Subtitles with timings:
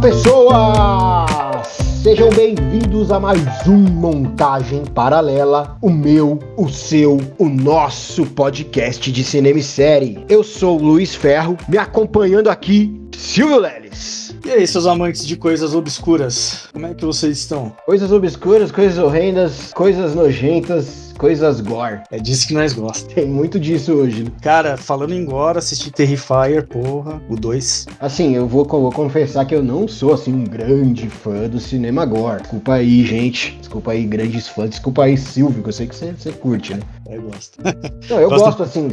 [0.00, 1.66] pessoas!
[2.02, 9.22] Sejam bem-vindos a mais um Montagem Paralela, o meu, o seu, o nosso podcast de
[9.22, 10.24] cinema e série.
[10.26, 14.34] Eu sou o Luiz Ferro, me acompanhando aqui, Silvio Leles.
[14.46, 17.76] E aí, seus amantes de coisas obscuras, como é que vocês estão?
[17.84, 22.00] Coisas obscuras, coisas horrendas, coisas nojentas, coisas gore.
[22.10, 23.12] É disso que nós gostamos.
[23.12, 24.24] Tem muito disso hoje.
[24.24, 24.30] Né?
[24.40, 27.86] Cara, falando em gore, assisti Terrifier, porra, o 2.
[28.00, 32.06] Assim, eu vou, vou, confessar que eu não sou, assim, um grande fã do cinema
[32.06, 32.40] gore.
[32.40, 33.54] Desculpa aí, gente.
[33.58, 34.70] Desculpa aí, grandes fãs.
[34.70, 36.80] Desculpa aí, Silvio, que eu sei que você, você curte, né?
[37.06, 37.58] Eu gosto.
[38.08, 38.88] Não, eu gosto, gosto assim,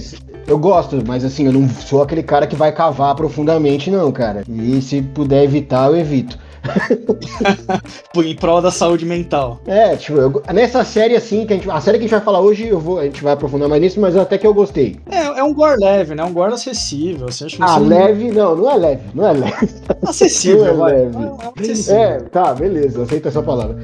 [0.48, 4.44] eu gosto, mas assim, eu não sou aquele cara que vai cavar profundamente, não, cara.
[4.48, 6.38] E se puder evitar, eu evito.
[8.16, 9.62] Em prol da saúde mental.
[9.66, 12.22] É, tipo, eu, nessa série assim, que a, gente, a série que a gente vai
[12.22, 14.98] falar hoje, eu vou, a gente vai aprofundar mais nisso, mas até que eu gostei.
[15.10, 16.24] É, é um gore leve, né?
[16.24, 17.28] Um gore acessível.
[17.28, 19.70] Assim, acho ah, leve, não, não é leve, não é leve.
[20.06, 21.18] Acessível, não é leve.
[21.18, 22.02] É, acessível.
[22.02, 23.78] é, tá, beleza, aceita essa palavra.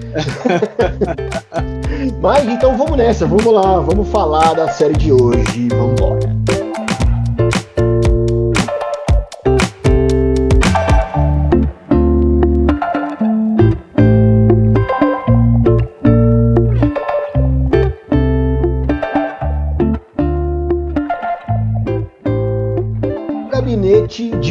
[2.22, 6.43] mas então vamos nessa, vamos lá, vamos falar da série de hoje, vamos embora.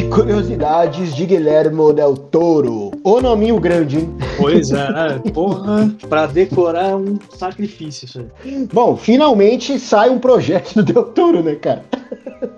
[0.09, 2.91] Curiosidades de Guilhermo Del Toro.
[3.03, 4.13] O nominho grande, hein?
[4.37, 5.21] Pois é, né?
[5.33, 8.67] Porra, pra decorar é um sacrifício isso aí.
[8.73, 11.83] Bom, finalmente sai um projeto do Del Toro, né, cara?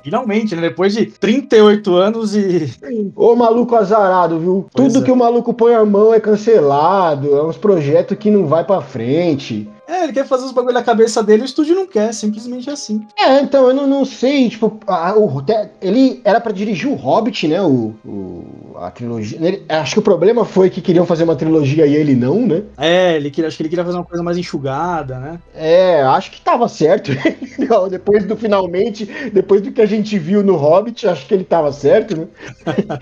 [0.04, 0.62] Finalmente, né?
[0.62, 2.72] Depois de 38 anos e.
[3.16, 4.66] Ô maluco azarado, viu?
[4.74, 5.06] Pois Tudo é.
[5.06, 8.82] que o maluco põe a mão é cancelado, é uns projetos que não vai pra
[8.82, 9.70] frente.
[9.88, 13.06] É, ele quer fazer os bagulho na cabeça dele, o estúdio não quer, simplesmente assim.
[13.18, 15.44] É, então, eu não, não sei, tipo, a, o,
[15.82, 19.38] ele era para dirigir o Hobbit, né, o, o a trilogia.
[19.42, 22.64] Ele, acho que o problema foi que queriam fazer uma trilogia e ele não, né?
[22.78, 25.40] É, ele queria, acho que ele queria fazer uma coisa mais enxugada, né?
[25.54, 27.12] É, acho que tava certo.
[27.90, 31.72] depois do finalmente, depois do que a gente viu no Hobbit, acho que ele tava
[31.72, 32.28] certo, né?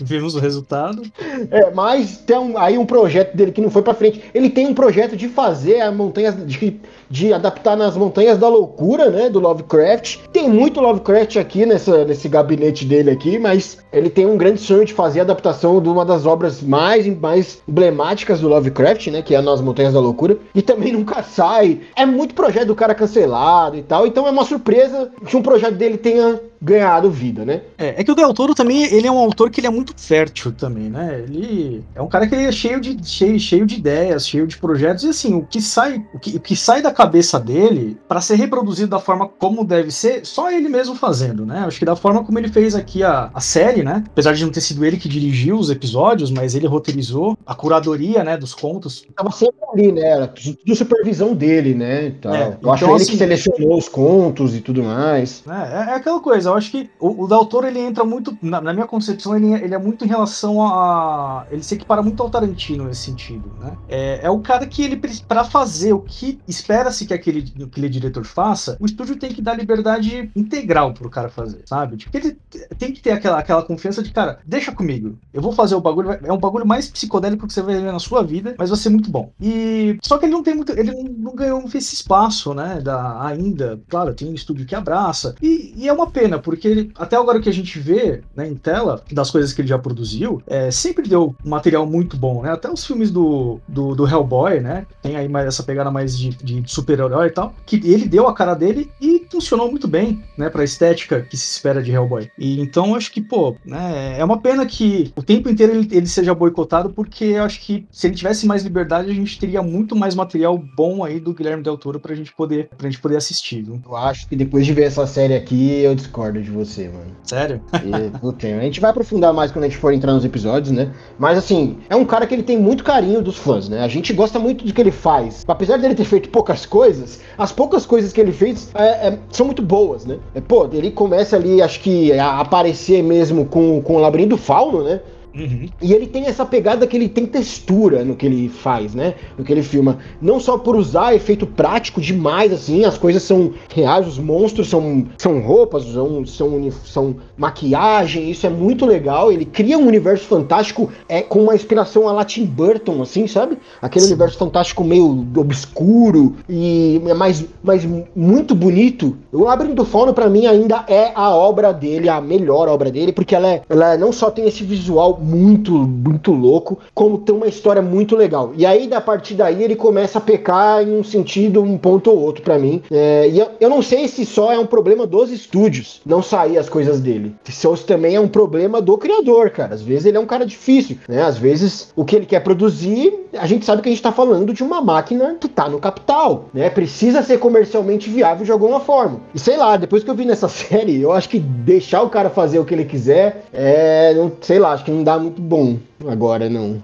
[0.00, 1.02] Vimos o resultado.
[1.50, 4.22] É, mas tem um, aí um projeto dele que não foi para frente.
[4.34, 6.80] Ele tem um projeto de fazer a montanha montanhas de,
[7.10, 10.18] de adaptar nas montanhas da loucura, né, do Lovecraft.
[10.32, 14.84] Tem muito Lovecraft aqui nessa, nesse gabinete dele aqui, mas ele tem um grande sonho
[14.84, 19.34] de fazer a adaptação de uma das obras mais, mais emblemáticas do Lovecraft, né, que
[19.34, 21.80] é Nas Montanhas da Loucura, e também nunca sai.
[21.96, 25.74] É muito projeto do cara cancelado e tal, então é uma surpresa que um projeto
[25.74, 27.62] dele tenha ganhado vida, né?
[27.76, 29.94] É, é que o Del Toro também, ele é um autor que ele é muito
[29.96, 31.24] fértil também, né?
[31.26, 34.56] Ele é um cara que ele é cheio de, cheio, cheio de ideias, cheio de
[34.56, 38.20] projetos, e assim, o que sai, o que, o que sai da cabeça dele, para
[38.20, 41.64] ser reproduzido da forma como deve ser, só ele mesmo fazendo, né?
[41.66, 44.02] Acho que da forma como ele fez aqui a, a série, né?
[44.06, 48.24] Apesar de não ter sido ele que dirigiu os episódios, mas ele roteirizou a curadoria,
[48.24, 49.04] né, dos contos.
[49.14, 50.02] Tava sempre ali, né?
[50.02, 52.14] Era tudo supervisão dele, né?
[52.20, 52.34] Tal.
[52.34, 55.42] É, Eu então, acho ele assim, que selecionou os contos e tudo mais.
[55.48, 58.86] É, é aquela coisa, eu acho que o, o ele entra muito, na, na minha
[58.86, 61.46] concepção, ele, ele, é muito em relação a.
[61.50, 63.76] Ele se equipara muito ao Tarantino nesse sentido, né?
[63.88, 68.24] É, é o cara que ele, para fazer o que espera-se que aquele, aquele diretor
[68.24, 71.96] faça, o estúdio tem que dar liberdade integral pro cara fazer, sabe?
[71.96, 72.38] Tipo, ele
[72.78, 76.12] tem que ter aquela, aquela confiança de, cara, deixa comigo, eu vou fazer o bagulho,
[76.12, 78.90] é um bagulho mais psicodélico que você vai ver na sua vida, mas vai ser
[78.90, 79.32] muito bom.
[79.40, 82.80] E só que ele não tem muito, ele não, não ganhou esse espaço, né?
[82.80, 87.16] Da, ainda, claro, tem um estúdio que abraça, e, e é uma pena, porque até
[87.16, 90.70] agora que a gente vê né, em tela das coisas que ele já produziu, é,
[90.70, 92.52] sempre deu material muito bom, né?
[92.52, 94.86] Até os filmes do, do, do Hellboy, né?
[95.02, 98.34] Tem aí mais essa pegada mais de, de super-herói e tal, que ele deu a
[98.34, 100.50] cara dele e funcionou muito bem, né?
[100.50, 102.30] Pra estética que se espera de Hellboy.
[102.38, 104.16] E então acho que, pô, né?
[104.18, 108.06] É uma pena que o tempo inteiro ele, ele seja boicotado, porque acho que se
[108.06, 111.78] ele tivesse mais liberdade, a gente teria muito mais material bom aí do Guilherme Del
[111.78, 113.80] Toro pra gente poder, pra gente poder assistir, viu?
[113.84, 117.14] Eu acho que depois de ver essa série aqui, eu discordo de você, mano.
[117.22, 117.60] Sério?
[117.84, 120.90] E, a gente vai aprofundar mais quando a gente for entrar nos episódios, né?
[121.18, 123.82] Mas assim, é um cara que ele tem muito carinho dos fãs, né?
[123.82, 125.44] A gente gosta muito do que ele faz.
[125.46, 129.46] Apesar dele ter feito poucas coisas, as poucas coisas que ele fez é, é, são
[129.46, 130.18] muito boas, né?
[130.34, 134.82] É, pô, ele começa ali, acho que a aparecer mesmo com, com o Labirinto Fauno,
[134.82, 135.00] né?
[135.34, 135.68] Uhum.
[135.82, 139.14] E ele tem essa pegada que ele tem textura no que ele faz, né?
[139.36, 139.98] No que ele filma.
[140.22, 145.06] Não só por usar efeito prático demais, assim, as coisas são reais, os monstros são,
[145.18, 149.32] são roupas, são, são, são maquiagem, isso é muito legal.
[149.32, 153.58] Ele cria um universo fantástico é, com uma inspiração a Latin Burton, assim, sabe?
[153.82, 154.12] Aquele Sim.
[154.12, 157.84] universo fantástico meio obscuro e mais, mais
[158.14, 159.16] muito bonito.
[159.32, 163.12] O Labyrinth do Fauno, para mim, ainda é a obra dele, a melhor obra dele,
[163.12, 167.46] porque ela, é, ela não só tem esse visual muito, muito louco, como tem uma
[167.46, 168.52] história muito legal.
[168.56, 172.18] E aí, da partir daí, ele começa a pecar em um sentido, um ponto ou
[172.18, 172.82] outro para mim.
[172.90, 176.58] É, e eu, eu, não sei se só é um problema dos estúdios não sair
[176.58, 177.34] as coisas dele.
[177.44, 179.74] Se também é um problema do criador, cara.
[179.74, 181.22] Às vezes ele é um cara difícil, né?
[181.22, 184.52] Às vezes o que ele quer produzir, a gente sabe que a gente tá falando
[184.52, 186.68] de uma máquina que tá no capital, né?
[186.68, 189.20] Precisa ser comercialmente viável de alguma forma.
[189.34, 192.28] E sei lá, depois que eu vi nessa série, eu acho que deixar o cara
[192.28, 195.78] fazer o que ele quiser, é, não, sei lá, acho que não dá muito bom
[196.06, 196.82] agora não.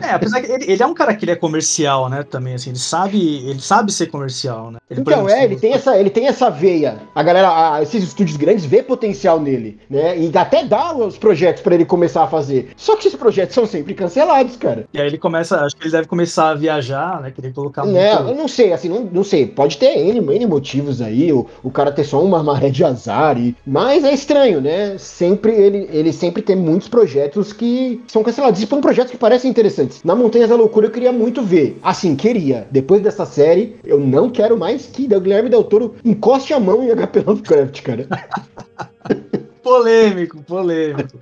[0.00, 2.22] É, apesar que ele, ele, é um cara que ele é comercial, né?
[2.22, 4.78] Também, assim, ele sabe, ele sabe ser comercial, né?
[4.90, 6.98] Ele, então, exemplo, é, ele tem, essa, ele tem essa veia.
[7.14, 10.18] A galera, a, esses estúdios grandes vê potencial nele, né?
[10.18, 12.70] E até dá os projetos para ele começar a fazer.
[12.76, 14.86] Só que esses projetos são sempre cancelados, cara.
[14.92, 17.30] E aí ele começa, acho que ele deve começar a viajar, né?
[17.30, 17.98] Querer colocar muito...
[17.98, 19.46] É, eu não sei, assim, não, não sei.
[19.46, 23.38] Pode ter N, N motivos aí, o, o cara ter só uma maré de azar,
[23.38, 23.54] e...
[23.66, 24.96] mas é estranho, né?
[24.98, 28.62] Sempre, ele, ele sempre tem muitos projetos que são cancelados.
[28.62, 30.02] E foram projetos que parecem interessantes.
[30.04, 31.78] Na Montanhas da Loucura eu queria muito ver.
[31.82, 32.66] Assim, queria.
[32.70, 36.82] Depois dessa série, eu não quero mais que o Guilherme Del Toro encoste a mão
[36.82, 38.06] em HP Lovecraft, cara.
[39.62, 41.18] polêmico, polêmico.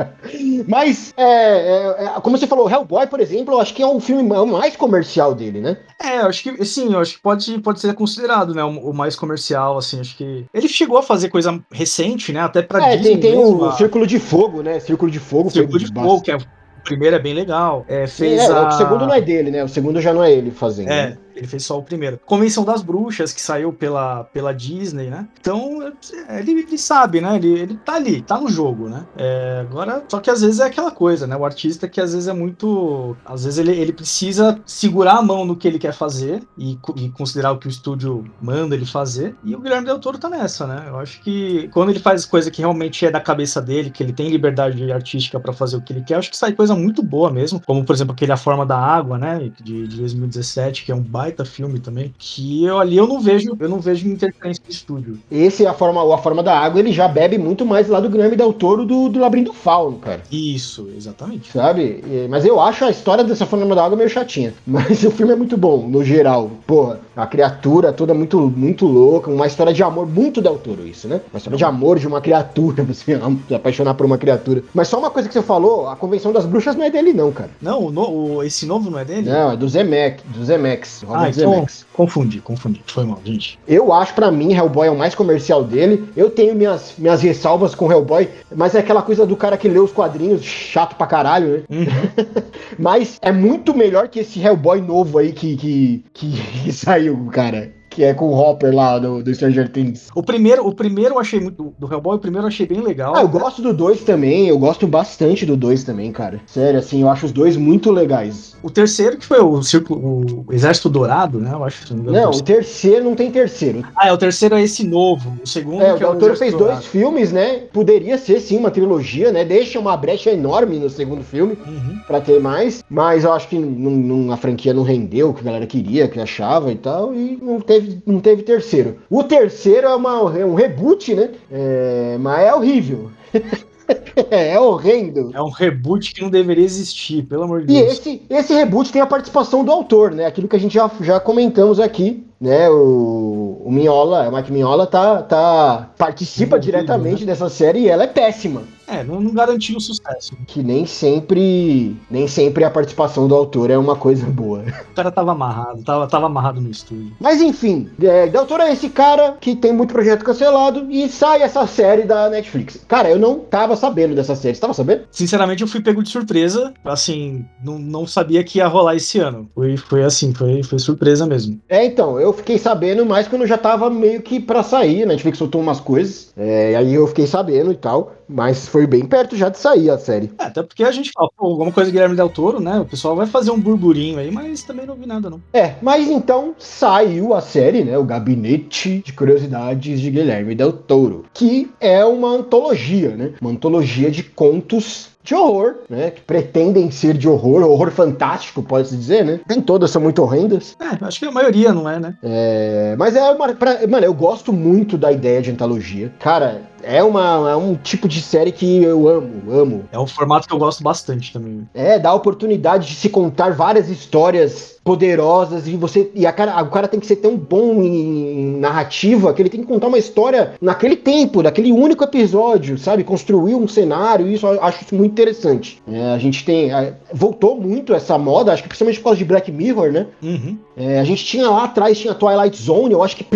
[0.66, 4.00] Mas, é, é, é, como você falou, Hellboy, por exemplo, eu acho que é um
[4.00, 5.76] filme mais comercial dele, né?
[6.00, 8.94] É, eu acho que, sim, eu acho que pode, pode ser considerado, né, o, o
[8.94, 10.46] mais comercial, assim, acho que...
[10.54, 13.64] Ele chegou a fazer coisa recente, né, até pra é, Disney tem, tem mesmo, o
[13.66, 13.72] a...
[13.72, 15.50] Círculo de Fogo, né, Círculo de Fogo.
[15.50, 16.40] Círculo de Fogo, que é o
[16.84, 17.84] primeiro é bem legal.
[17.88, 18.68] É, fez é, a...
[18.68, 19.64] O segundo não é dele, né?
[19.64, 20.88] O segundo já não é ele fazendo.
[20.88, 21.18] É, né?
[21.40, 22.20] Ele fez só o primeiro.
[22.26, 25.26] Convenção das Bruxas, que saiu pela, pela Disney, né?
[25.40, 25.90] Então,
[26.28, 27.36] ele, ele sabe, né?
[27.36, 29.06] Ele, ele tá ali, tá no jogo, né?
[29.16, 31.34] É, agora, só que às vezes é aquela coisa, né?
[31.34, 33.16] O artista que às vezes é muito.
[33.24, 37.08] Às vezes ele, ele precisa segurar a mão no que ele quer fazer e, e
[37.08, 39.34] considerar o que o estúdio manda ele fazer.
[39.42, 40.84] E o Guilherme Del Toro tá nessa, né?
[40.88, 44.12] Eu acho que quando ele faz coisa que realmente é da cabeça dele, que ele
[44.12, 47.30] tem liberdade artística para fazer o que ele quer, acho que sai coisa muito boa
[47.30, 47.62] mesmo.
[47.64, 49.50] Como, por exemplo, aquele A Forma da Água, né?
[49.62, 53.20] De, de 2017, que é um baita baita filme também, que eu ali eu não
[53.20, 55.18] vejo, eu não vejo interferência de estúdio.
[55.30, 58.36] Esse, a forma, a forma da água, ele já bebe muito mais lá do Guilherme
[58.36, 60.22] Del Toro do, do Labirinto Fauno, cara.
[60.30, 61.52] Isso, exatamente.
[61.52, 62.02] Sabe?
[62.28, 64.52] Mas eu acho a história dessa forma da água meio chatinha.
[64.66, 66.50] Mas o filme é muito bom, no geral.
[66.66, 71.08] Porra, a criatura toda muito, muito louca, uma história de amor, muito Del Toro isso,
[71.08, 71.20] né?
[71.32, 73.18] Uma história de amor de uma criatura, você
[73.48, 74.62] se apaixonar por uma criatura.
[74.74, 77.32] Mas só uma coisa que você falou, a Convenção das Bruxas não é dele não,
[77.32, 77.50] cara.
[77.60, 79.28] Não, o, no, esse novo não é dele?
[79.28, 81.04] Não, é do Zemeck, do Zemex.
[81.08, 82.82] Ah, então, confundi, confundi.
[82.86, 83.58] Foi mal, gente.
[83.66, 86.08] Eu acho, para mim, Hellboy é o mais comercial dele.
[86.16, 89.78] Eu tenho minhas, minhas ressalvas com Hellboy, mas é aquela coisa do cara que lê
[89.78, 91.62] os quadrinhos, chato pra caralho, né?
[91.70, 92.42] Uhum.
[92.78, 96.30] mas é muito melhor que esse Hellboy novo aí que, que, que,
[96.62, 96.99] que saiu,
[97.30, 100.08] cara que é com o Hopper lá do, do Stranger Things.
[100.14, 101.74] O primeiro, o primeiro eu achei muito.
[101.78, 103.14] Do Hellboy, o primeiro eu achei bem legal.
[103.16, 106.40] Ah, eu gosto do 2 também, eu gosto bastante do 2 também, cara.
[106.46, 108.56] Sério, assim, eu acho os dois muito legais.
[108.62, 111.50] O terceiro, que foi o Círculo, o Exército Dourado, né?
[111.52, 111.94] Eu acho.
[111.94, 113.84] Não, não o terceiro não tem terceiro.
[113.96, 115.38] Ah, é, o terceiro é esse novo.
[115.42, 115.82] O segundo.
[115.82, 116.80] É, o autor é fez Dourado.
[116.80, 117.64] dois filmes, né?
[117.72, 119.44] Poderia ser sim uma trilogia, né?
[119.44, 121.98] Deixa uma brecha enorme no segundo filme uhum.
[122.06, 125.40] para ter mais, mas eu acho que não, não, a franquia não rendeu o que
[125.40, 128.98] a galera queria, que achava e tal, e não teve, não teve terceiro.
[129.08, 131.30] O terceiro é, uma, é um reboot, né?
[131.50, 133.10] É, mas é horrível.
[134.30, 135.30] é horrendo.
[135.34, 137.80] É um reboot que não deveria existir, pelo amor de Deus.
[137.80, 140.26] E esse, esse reboot tem a participação do autor, né?
[140.26, 142.68] Aquilo que a gente já, já comentamos aqui, né?
[142.70, 148.08] O, o Minhola, o Mike Minhola tá, tá, participa diretamente dessa série e ela é
[148.08, 148.62] péssima.
[148.90, 150.36] É, não, não garantiu o sucesso.
[150.46, 154.64] Que nem sempre, nem sempre a participação do autor é uma coisa boa.
[154.90, 157.12] O cara tava amarrado, tava, tava amarrado no estúdio.
[157.20, 161.66] Mas enfim, é, autor é esse cara que tem muito projeto cancelado e sai essa
[161.66, 162.84] série da Netflix.
[162.88, 164.54] Cara, eu não tava sabendo dessa série.
[164.54, 165.02] Você tava sabendo?
[165.10, 166.74] Sinceramente, eu fui pego de surpresa.
[166.84, 169.48] Assim, não, não sabia que ia rolar esse ano.
[169.54, 171.60] Foi, foi assim, foi, foi surpresa mesmo.
[171.68, 175.04] É, então, eu fiquei sabendo mais quando já tava meio que pra sair.
[175.04, 176.32] A Netflix soltou umas coisas.
[176.36, 178.12] É, aí eu fiquei sabendo e tal.
[178.32, 180.30] Mas foi bem perto já de sair a série.
[180.38, 182.80] É, até porque a gente fala, pô, alguma coisa do Guilherme Del Toro, né?
[182.80, 185.40] O pessoal vai fazer um burburinho aí, mas também não vi nada, não.
[185.52, 187.98] É, mas então saiu a série, né?
[187.98, 193.32] O Gabinete de Curiosidades de Guilherme Del Toro, que é uma antologia, né?
[193.40, 196.10] Uma antologia de contos de horror, né?
[196.10, 199.40] Que pretendem ser de horror, horror fantástico, pode-se dizer, né?
[199.48, 200.74] Nem todas são muito horrendas.
[200.80, 202.14] É, acho que a maioria não é, né?
[202.22, 203.54] É, mas é uma.
[203.54, 206.12] Pra, mano, eu gosto muito da ideia de antologia.
[206.18, 209.84] Cara, É, uma, é um tipo de série que eu amo, amo.
[209.92, 211.68] É um formato que eu gosto bastante também.
[211.74, 216.60] É, dá a oportunidade de se contar várias histórias poderosas e você e a cara,
[216.64, 219.98] o cara tem que ser tão bom em narrativa que ele tem que contar uma
[219.98, 223.04] história naquele tempo, daquele único episódio, sabe?
[223.04, 225.80] Construir um cenário, isso eu acho isso muito interessante.
[225.86, 226.72] É, a gente tem.
[226.72, 230.06] A, voltou muito essa moda, acho que principalmente por causa de Black Mirror, né?
[230.20, 230.58] Uhum.
[230.80, 233.26] É, a gente tinha lá atrás, tinha Twilight Zone, eu acho que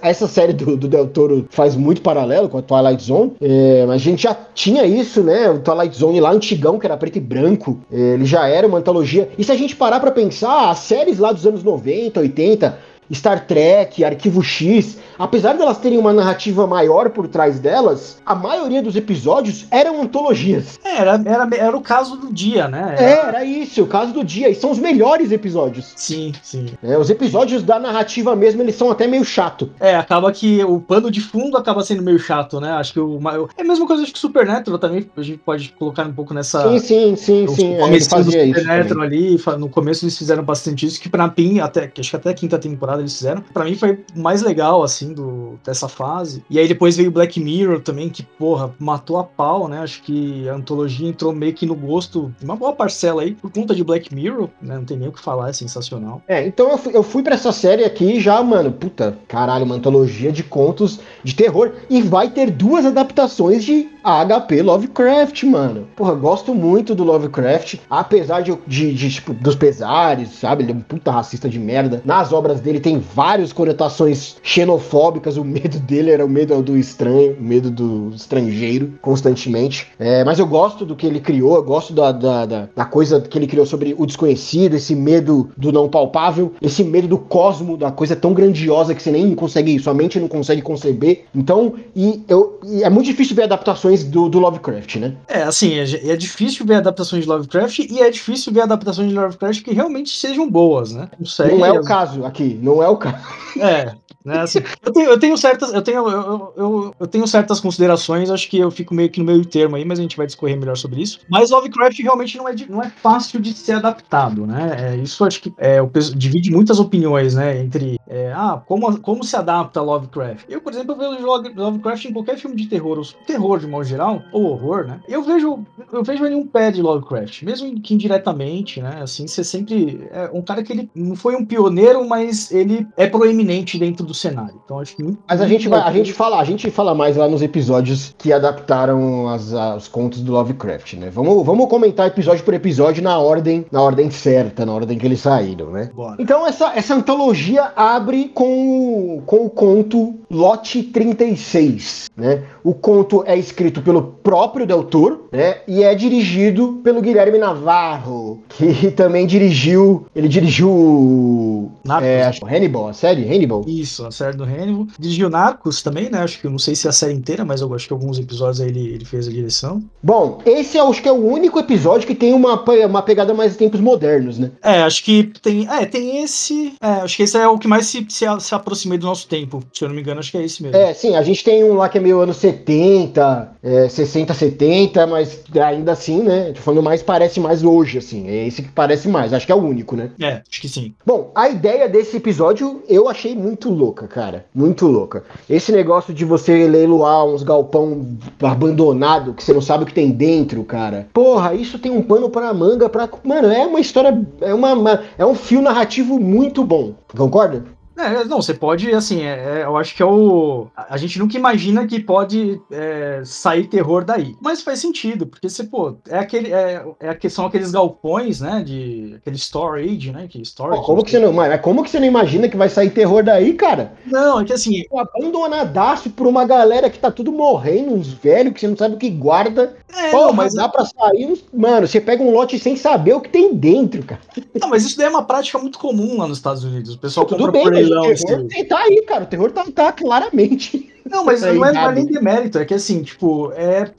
[0.00, 3.96] essa série do, do Del Toro faz muito paralelo com a Twilight Zone, é, mas
[3.96, 5.50] a gente já tinha isso, né?
[5.50, 8.78] O Twilight Zone lá antigão, que era preto e branco, é, ele já era uma
[8.78, 9.28] antologia.
[9.36, 12.78] E se a gente parar para pensar, a séries lá dos anos 90, 80,
[13.12, 18.82] Star Trek, Arquivo X, apesar delas terem uma narrativa maior por trás delas, a maioria
[18.82, 20.78] dos episódios eram antologias.
[20.84, 22.94] É, era, era, era o caso do dia, né?
[22.98, 23.02] Era...
[23.02, 24.48] É, era isso, o caso do dia.
[24.48, 25.92] E são os melhores episódios.
[25.96, 26.66] Sim, sim.
[26.82, 29.70] É, os episódios da narrativa mesmo, eles são até meio chato.
[29.78, 32.72] É, acaba que o pano de fundo acaba sendo meio chato, né?
[32.72, 33.20] Acho que o.
[33.56, 36.62] É a mesma coisa acho que Supernatural também, a gente pode colocar um pouco nessa.
[36.70, 37.74] Sim, sim, sim, sim.
[37.74, 41.90] No começo do Supernatural ali, no começo eles fizeram bastante isso, que pra mim, até,
[41.98, 43.42] acho que até a quinta temporada eles fizeram.
[43.52, 46.44] Pra mim foi mais legal, assim, do, dessa fase.
[46.48, 49.80] E aí depois veio Black Mirror também, que, porra, matou a pau, né?
[49.80, 53.50] Acho que a antologia entrou meio que no gosto de uma boa parcela aí, por
[53.50, 54.76] conta de Black Mirror, né?
[54.76, 56.22] Não tem nem o que falar, é sensacional.
[56.26, 59.74] É, então eu fui, eu fui pra essa série aqui já, mano, puta, caralho, uma
[59.74, 61.72] antologia de contos de terror.
[61.88, 65.86] E vai ter duas adaptações de HP Lovecraft, mano.
[65.94, 70.64] Porra, gosto muito do Lovecraft, apesar de, de, de tipo, dos pesares, sabe?
[70.64, 72.02] Ele é um puta racista de merda.
[72.04, 77.36] Nas obras dele tem várias conotações xenofóbicas, o medo dele era o medo do estranho,
[77.38, 79.88] o medo do estrangeiro, constantemente.
[79.98, 83.20] É, mas eu gosto do que ele criou, eu gosto da, da, da, da, coisa
[83.20, 87.76] que ele criou sobre o desconhecido, esse medo do não palpável, esse medo do cosmo,
[87.76, 91.24] da coisa tão grandiosa que você nem consegue, sua mente não consegue conceber.
[91.34, 95.14] Então, e, eu, e é muito difícil ver adaptações do, do Lovecraft, né?
[95.28, 99.14] É, assim, é, é, difícil ver adaptações de Lovecraft e é difícil ver adaptações de
[99.14, 101.08] Lovecraft que realmente sejam boas, né?
[101.18, 103.16] Não, sei, não é o caso aqui, não é o caso.
[103.58, 103.92] É,
[104.24, 108.30] né, assim, eu, tenho, eu, tenho, certas, eu tenho, eu, eu, eu, tenho certas considerações,
[108.30, 110.58] acho que eu fico meio que no meio termo aí, mas a gente vai discorrer
[110.58, 111.20] melhor sobre isso.
[111.28, 114.76] Mas Lovecraft realmente não é, não é fácil de ser adaptado, né?
[114.78, 115.78] É, isso acho que é,
[116.14, 117.60] divide muitas opiniões, né?
[117.60, 120.44] Entre é, ah, como, como se adapta Lovecraft.
[120.48, 124.22] Eu, por exemplo, vejo Lovecraft em qualquer filme de terror, ou terror de modo geral,
[124.32, 125.00] ou horror, né?
[125.08, 129.00] Eu vejo, eu vejo ele um pé de Lovecraft, mesmo que indiretamente, né?
[129.02, 133.06] Assim, você sempre é um cara que ele não foi um pioneiro, mas ele é
[133.06, 134.54] proeminente dentro do do cenário.
[134.64, 137.16] Então acho que muito, Mas a gente vai, a gente fala, a gente fala mais
[137.16, 141.10] lá nos episódios que adaptaram as, os contos do Lovecraft, né?
[141.10, 145.20] Vamos, vamos comentar episódio por episódio na ordem, na ordem certa, na ordem que eles
[145.20, 145.90] saíram, né?
[145.94, 146.16] Bora.
[146.18, 152.42] Então essa, essa antologia abre com, com o conto Lote 36, né?
[152.62, 155.58] O conto é escrito pelo próprio Del Toro, né?
[155.66, 162.92] E é dirigido pelo Guilherme Navarro, que também dirigiu, ele dirigiu é, acho, Hannibal, a
[162.92, 163.64] série Hannibal.
[163.66, 164.86] Isso a série do Hannibal.
[164.98, 166.18] Dirigiu Narcos também, né?
[166.18, 168.18] Acho que eu não sei se é a série inteira, mas eu acho que alguns
[168.18, 169.82] episódios aí ele, ele fez a direção.
[170.02, 173.56] Bom, esse eu acho que é o único episódio que tem uma, uma pegada mais
[173.56, 174.50] tempos modernos, né?
[174.62, 175.68] É, acho que tem.
[175.68, 176.74] É, tem esse.
[176.80, 179.62] É, acho que esse é o que mais se, se, se aproxima do nosso tempo.
[179.72, 180.76] Se eu não me engano, acho que é esse mesmo.
[180.76, 185.06] É, sim, a gente tem um lá que é meio anos 70, é, 60, 70,
[185.06, 186.52] mas ainda assim, né?
[186.52, 188.28] Tô falando mais, parece mais hoje, assim.
[188.28, 189.32] É esse que parece mais.
[189.32, 190.10] Acho que é o único, né?
[190.20, 190.94] É, acho que sim.
[191.04, 194.46] Bom, a ideia desse episódio eu achei muito louco louca, cara.
[194.54, 195.22] Muito louca.
[195.48, 200.10] Esse negócio de você leiloar uns galpão abandonado que você não sabe o que tem
[200.10, 201.08] dentro, cara.
[201.12, 203.08] Porra, isso tem um pano para manga pra.
[203.22, 204.18] Mano, é uma história.
[204.40, 206.94] É, uma é um fio narrativo muito bom.
[207.14, 207.64] Concorda?
[207.96, 210.68] É, não, você pode, assim, é, é, eu acho que é o.
[210.76, 214.34] A gente nunca imagina que pode é, sair terror daí.
[214.40, 216.52] Mas faz sentido, porque você, pô, é aquele.
[216.52, 218.62] É, é são aqueles galpões, né?
[218.64, 219.14] De.
[219.16, 220.26] aquele storage, né?
[220.28, 220.80] Que storage.
[220.80, 221.32] Pô, como que você não.
[221.32, 223.92] Mas como que você não imagina que vai sair terror daí, cara?
[224.06, 224.84] Não, é que assim.
[224.90, 228.94] Um abandonadaço por uma galera que tá tudo morrendo, uns velhos que você não sabe
[228.94, 229.76] o que guarda.
[229.94, 231.42] É, Pô, não, mas dá pra sair.
[231.52, 234.20] Mano, você pega um lote sem saber o que tem dentro, cara.
[234.60, 236.94] Não, mas isso daí é uma prática muito comum lá nos Estados Unidos.
[236.94, 238.10] O pessoal Tudo bem, leilão.
[238.10, 238.64] O terror assim.
[238.64, 239.24] tá aí, cara.
[239.24, 240.91] O terror tá, tá claramente.
[241.08, 243.90] Não, mas não é, não é nem demérito, é que assim, tipo, é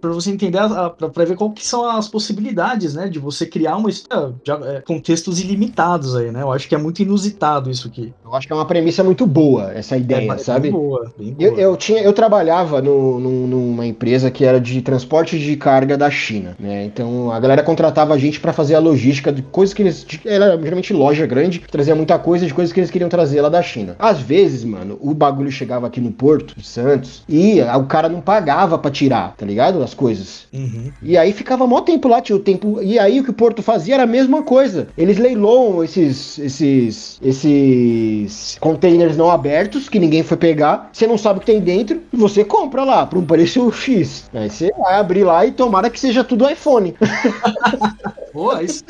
[0.00, 0.58] para você entender,
[0.98, 5.40] para ver qual que são as possibilidades, né, de você criar uma história, é, contextos
[5.40, 6.42] ilimitados aí, né?
[6.42, 8.12] Eu acho que é muito inusitado isso aqui.
[8.24, 10.70] Eu acho que é uma premissa muito boa essa ideia, é, sabe?
[10.70, 11.48] Bem boa, bem boa.
[11.48, 15.96] Eu, eu, tinha, eu trabalhava no, no, numa empresa que era de transporte de carga
[15.96, 16.84] da China, né?
[16.84, 20.56] Então a galera contratava a gente para fazer a logística de coisas que eles, era
[20.58, 23.96] geralmente loja grande, trazia muita coisa de coisas que eles queriam trazer lá da China.
[23.98, 27.22] Às vezes, mano, o bagulho chegava aqui no porto Porto Santos.
[27.28, 29.82] E o cara não pagava para tirar, tá ligado?
[29.82, 30.46] As coisas.
[30.52, 30.90] Uhum.
[31.02, 32.80] E aí ficava mó tempo lá, tinha o tempo.
[32.82, 34.88] E aí o que o Porto fazia era a mesma coisa.
[34.96, 40.90] Eles leiloam esses, esses, esses containers não abertos que ninguém foi pegar.
[40.92, 44.28] Você não sabe o que tem dentro e você compra lá por um preço X.
[44.34, 46.94] Aí você vai abrir lá e tomara que seja tudo iPhone.
[48.32, 48.82] Pô, isso,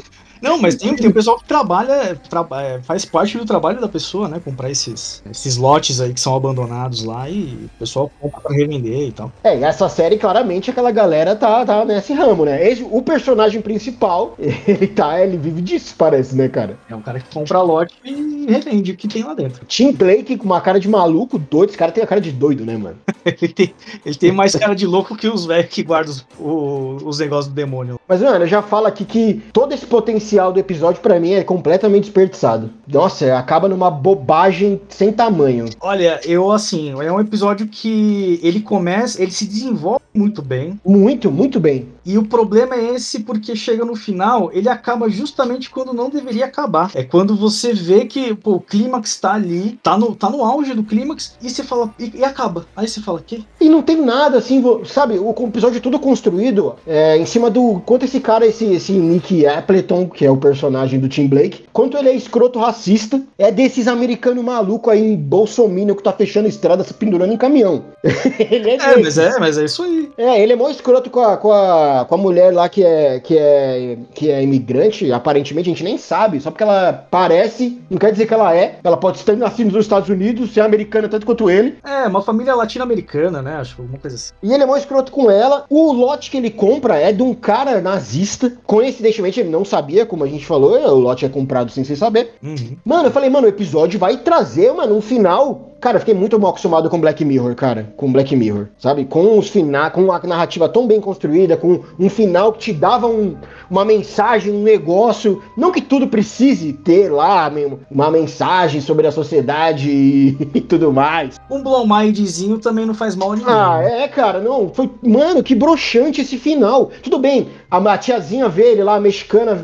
[0.43, 3.89] não, mas tem, tem um pessoal que trabalha, tra, é, faz parte do trabalho da
[3.89, 4.41] pessoa, né?
[4.45, 9.09] Comprar esses, esses lotes aí que são abandonados lá e o pessoal compra pra revender
[9.09, 9.33] e tal.
[9.45, 12.69] É, e essa série, claramente, aquela galera tá, tá nesse ramo, né?
[12.69, 14.35] Esse, o personagem principal,
[14.67, 16.77] ele tá, ele vive disso, parece, né, cara?
[16.91, 19.65] É um cara que compra lote e revende o que tem lá dentro.
[19.67, 21.71] Tim Blake com uma cara de maluco, doido.
[21.71, 22.97] Esse cara tem a cara de doido, né, mano?
[23.25, 27.03] ele, tem, ele tem mais cara de louco que os velhos que guardam os, os,
[27.03, 28.01] os negócios do demônio.
[28.09, 31.45] Mas, mano, eu já falo aqui que todo esse potencial do episódio para mim é
[31.45, 32.71] completamente desperdiçado.
[32.87, 35.67] Nossa, acaba numa bobagem sem tamanho.
[35.81, 40.79] Olha, eu assim, é um episódio que ele começa, ele se desenvolve muito bem.
[40.85, 41.89] Muito, muito bem.
[42.05, 46.47] E o problema é esse porque chega no final, ele acaba justamente quando não deveria
[46.47, 46.91] acabar.
[46.95, 50.75] É quando você vê que pô, o clímax tá ali, tá no, tá no auge
[50.75, 52.67] do clímax, e você fala, e, e acaba.
[52.77, 53.45] Aí você fala, que?
[53.61, 55.19] E não tem nada assim, sabe?
[55.19, 59.47] O episódio é tudo construído é, em cima do quanto esse cara, esse, esse Nick
[59.47, 63.87] Appleton, que é o personagem do Tim Blake, quanto ele é escroto racista, é desses
[63.89, 67.85] americanos malucos aí, bolsominion, que tá fechando estrada se pendurando em caminhão.
[68.05, 70.11] ele é, é mas é, mas é isso aí.
[70.17, 73.21] É, ele é mó escroto com a, com a, com a mulher lá que é,
[73.21, 77.99] que, é, que é imigrante, aparentemente a gente nem sabe, só porque ela parece, não
[77.99, 81.27] quer dizer que ela é, ela pode estar nascida nos Estados Unidos, ser americana tanto
[81.27, 81.79] quanto ele.
[81.85, 84.33] É, uma família latino-americana, né, acho, alguma coisa assim.
[84.43, 87.35] E ele é mó escroto com ela, o lote que ele compra é de um
[87.35, 91.85] cara nazista, coincidentemente ele não sabia como a gente falou, o lote é comprado sem
[91.85, 92.35] você saber.
[92.43, 92.77] Uhum.
[92.85, 96.39] Mano, eu falei, mano, o episódio vai trazer, mano, um final Cara, eu fiquei muito
[96.39, 97.93] mal acostumado com Black Mirror, cara.
[97.97, 99.05] Com Black Mirror, sabe?
[99.05, 103.09] Com os final, com uma narrativa tão bem construída, com um final que te dava
[103.09, 103.37] um,
[103.69, 105.43] uma mensagem, um negócio.
[105.57, 107.51] Não que tudo precise ter lá
[107.91, 111.35] uma mensagem sobre a sociedade e, e tudo mais.
[111.51, 113.53] Um blow mindzinho também não faz mal a ninguém.
[113.53, 114.73] Ah, é, cara, não.
[114.73, 116.93] Foi, mano, que broxante esse final.
[117.03, 119.57] Tudo bem, a, a tiazinha vê ele lá, a mexicana.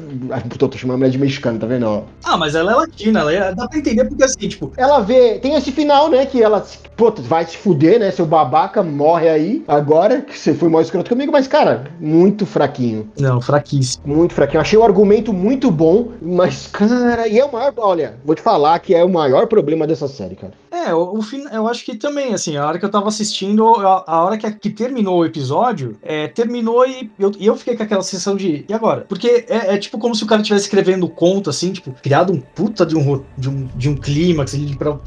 [0.49, 2.03] Puta, tô chamando a mulher de mexicana, tá vendo?
[2.25, 4.73] Ah, mas ela é latina, ela é, dá pra entender porque assim, tipo.
[4.77, 6.27] Ela vê, tem esse final né?
[6.27, 6.65] Que ela,
[6.97, 8.11] pô, vai se fuder, né?
[8.11, 13.11] Seu babaca morre aí agora, que você foi mal escroto comigo, mas, cara, muito fraquinho.
[13.19, 14.03] Não, fraquíssimo.
[14.07, 14.61] Muito fraquinho.
[14.61, 17.73] Achei o argumento muito bom, mas, cara, e é o maior.
[17.77, 20.53] Olha, vou te falar que é o maior problema dessa série, cara.
[20.87, 21.21] É, o, o
[21.53, 24.51] eu acho que também, assim, a hora que eu tava assistindo, a, a hora que,
[24.53, 28.65] que terminou o episódio, é, terminou e eu, eu fiquei com aquela sensação de.
[28.69, 29.05] E agora?
[29.09, 32.41] Porque é, é tipo como se o cara estivesse escrevendo conto, assim, tipo, criado um
[32.41, 34.55] puta de um, de um, de um clímax,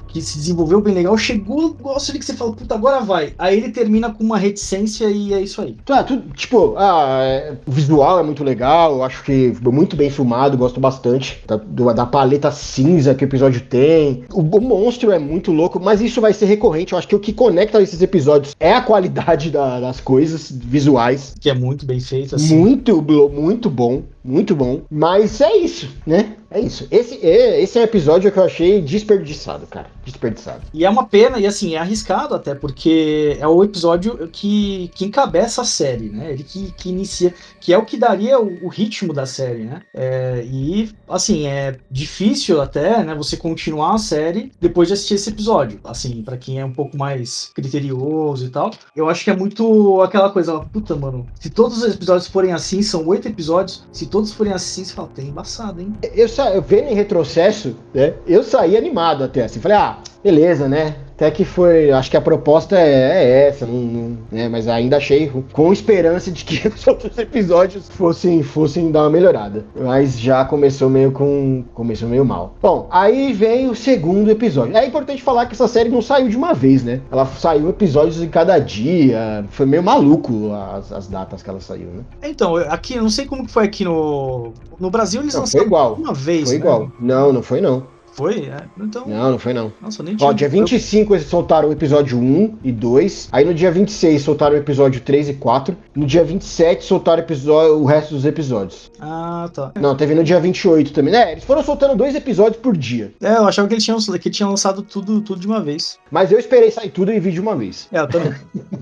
[0.08, 1.18] que se desenvolveu bem legal.
[1.18, 3.34] Chegou o negócio ali que você fala, puta, agora vai.
[3.38, 5.78] Aí ele termina com uma reticência e é isso aí.
[5.86, 10.10] Tá, tu, tipo, ah, é, o visual é muito legal, eu acho que muito bem
[10.10, 11.58] filmado, gosto bastante da,
[11.94, 14.24] da paleta cinza que o episódio tem.
[14.34, 16.94] O, o monstro é muito louco, mas isso vai ser recorrente.
[16.94, 21.36] Eu acho que o que conecta esses episódios é a qualidade da, das coisas visuais.
[21.40, 22.58] Que é muito bem feito, assim.
[22.58, 24.82] Muito, muito bom, muito bom.
[24.90, 26.36] Mas é isso, né?
[26.52, 26.86] É isso.
[26.92, 29.88] Esse, é, esse é um episódio que eu achei desperdiçado, cara.
[30.04, 30.62] Desperdiçado.
[30.74, 35.06] E é uma pena, e assim, é arriscado até, porque é o episódio que, que
[35.06, 36.34] encabeça a série, né?
[36.34, 39.82] Ele que, que inicia, que é o que daria o, o ritmo da série, né?
[39.94, 45.30] É, e, assim, é difícil até, né, você continuar a série depois de assistir esse
[45.30, 45.80] episódio.
[45.86, 48.72] Assim, para quem é um pouco mais criterioso e tal.
[48.94, 52.82] Eu acho que é muito aquela coisa, puta, mano, se todos os episódios forem assim,
[52.82, 55.96] são oito episódios, se todos forem assim, você fala, tem embaçado, hein?
[56.14, 58.14] Eu eu vendo em retrocesso, né?
[58.28, 59.60] Eu saí animado até assim.
[59.60, 60.96] Falei, ah, beleza, né?
[61.22, 61.92] Até que foi.
[61.92, 64.50] Acho que a proposta é, é essa, não, não, né?
[64.50, 69.64] Mas ainda achei com esperança de que os outros episódios fossem, fossem dar uma melhorada.
[69.76, 71.64] Mas já começou meio com.
[71.76, 72.56] Começou meio mal.
[72.60, 74.76] Bom, aí vem o segundo episódio.
[74.76, 77.02] É importante falar que essa série não saiu de uma vez, né?
[77.12, 79.46] Ela saiu episódios em cada dia.
[79.52, 82.04] Foi meio maluco as, as datas que ela saiu, né?
[82.24, 84.54] Então, aqui, eu não sei como que foi aqui no.
[84.80, 85.94] No Brasil eles não, lançaram igual.
[85.94, 86.46] uma vez.
[86.50, 86.60] Foi né?
[86.60, 86.92] igual.
[87.00, 87.84] Não, não foi não.
[88.12, 88.46] Foi?
[88.46, 88.64] É.
[88.80, 89.08] Então...
[89.08, 89.72] Não, não foi não.
[89.82, 90.30] Nossa, nem tinha.
[90.30, 93.30] Ó, dia 25 eles soltaram o episódio 1 e 2.
[93.32, 95.76] Aí no dia 26 soltaram o episódio 3 e 4.
[95.96, 98.92] No dia 27 soltaram episódio, o resto dos episódios.
[99.00, 99.72] Ah, tá.
[99.80, 101.16] Não, teve no dia 28 também.
[101.16, 103.14] É, eles foram soltando dois episódios por dia.
[103.22, 105.98] É, eu achava que eles tinham, que tinham lançado tudo, tudo de uma vez.
[106.12, 107.88] Mas eu esperei sair tudo e vi de uma vez.
[107.92, 108.34] É, eu também.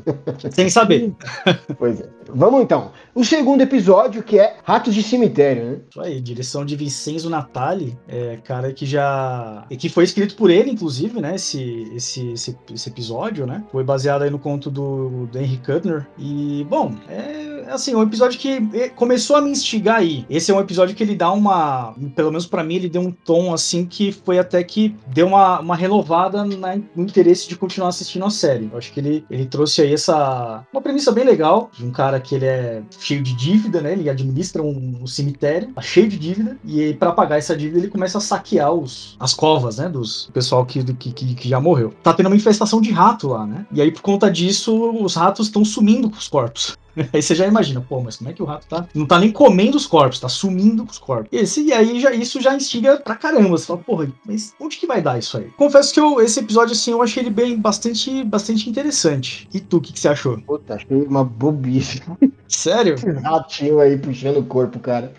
[0.52, 1.14] Sem saber.
[1.78, 2.19] pois é.
[2.34, 2.92] Vamos então.
[3.14, 5.78] O segundo episódio, que é Ratos de Cemitério, né?
[5.90, 9.66] Isso aí, direção de Vincenzo Natali, é, cara que já.
[9.70, 11.36] e que foi escrito por ele, inclusive, né?
[11.36, 13.64] Esse, esse, esse, esse episódio, né?
[13.72, 16.08] Foi baseado aí no conto do, do Henry Kuttner.
[16.18, 20.26] E, bom, é assim, um episódio que é, começou a me instigar aí.
[20.30, 21.94] Esse é um episódio que ele dá uma.
[22.16, 25.60] Pelo menos para mim, ele deu um tom assim que foi até que deu uma,
[25.60, 28.70] uma renovada na, no interesse de continuar assistindo a série.
[28.72, 30.66] Eu acho que ele, ele trouxe aí essa.
[30.72, 33.94] Uma premissa bem legal de um cara que ele é cheio de dívida, né?
[33.94, 37.88] Ele administra um, um cemitério, tá cheio de dívida, e para pagar essa dívida ele
[37.88, 39.90] começa a saquear os, as covas, né?
[39.90, 41.94] Dos pessoal que, que, que, que já morreu.
[42.04, 43.66] Tá tendo uma infestação de rato lá, né?
[43.72, 46.78] E aí, por conta disso, os ratos estão sumindo com os corpos.
[47.14, 48.88] Aí você já imagina, pô, mas como é que o rato tá?
[48.94, 51.30] Não tá nem comendo os corpos, tá sumindo com os corpos.
[51.32, 53.50] E, esse, e aí já, isso já instiga pra caramba.
[53.50, 55.46] Você fala, porra, mas onde que vai dar isso aí?
[55.58, 59.48] Confesso que eu, esse episódio, assim, eu achei ele bem bastante, bastante interessante.
[59.54, 60.40] E tu, o que, que você achou?
[60.42, 62.02] Puta, achei uma bobice.
[62.50, 62.96] Sério?
[63.24, 65.14] Ratinho aí puxando o corpo, cara.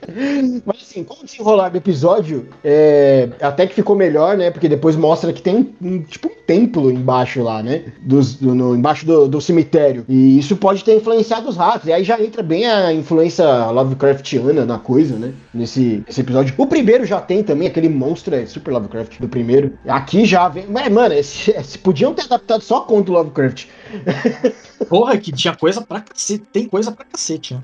[0.67, 4.51] Mas assim, com o desenrolar do episódio, é, até que ficou melhor, né?
[4.51, 7.93] Porque depois mostra que tem um, tipo um templo embaixo lá, né?
[8.03, 10.05] Dos, do, no, embaixo do, do cemitério.
[10.09, 11.89] E isso pode ter influenciado os ratos.
[11.89, 15.33] E aí já entra bem a influência Lovecraftiana na coisa, né?
[15.53, 16.55] Nesse, nesse episódio.
[16.57, 19.79] O primeiro já tem também, aquele monstro é super Lovecraft do primeiro.
[19.87, 20.67] Aqui já vem.
[20.69, 23.67] Mas, mano, esse, esse, podiam ter adaptado só contra o Lovecraft.
[24.89, 26.45] Porra, que tinha coisa pra cacete.
[26.53, 27.61] Tem coisa pra cacete, né?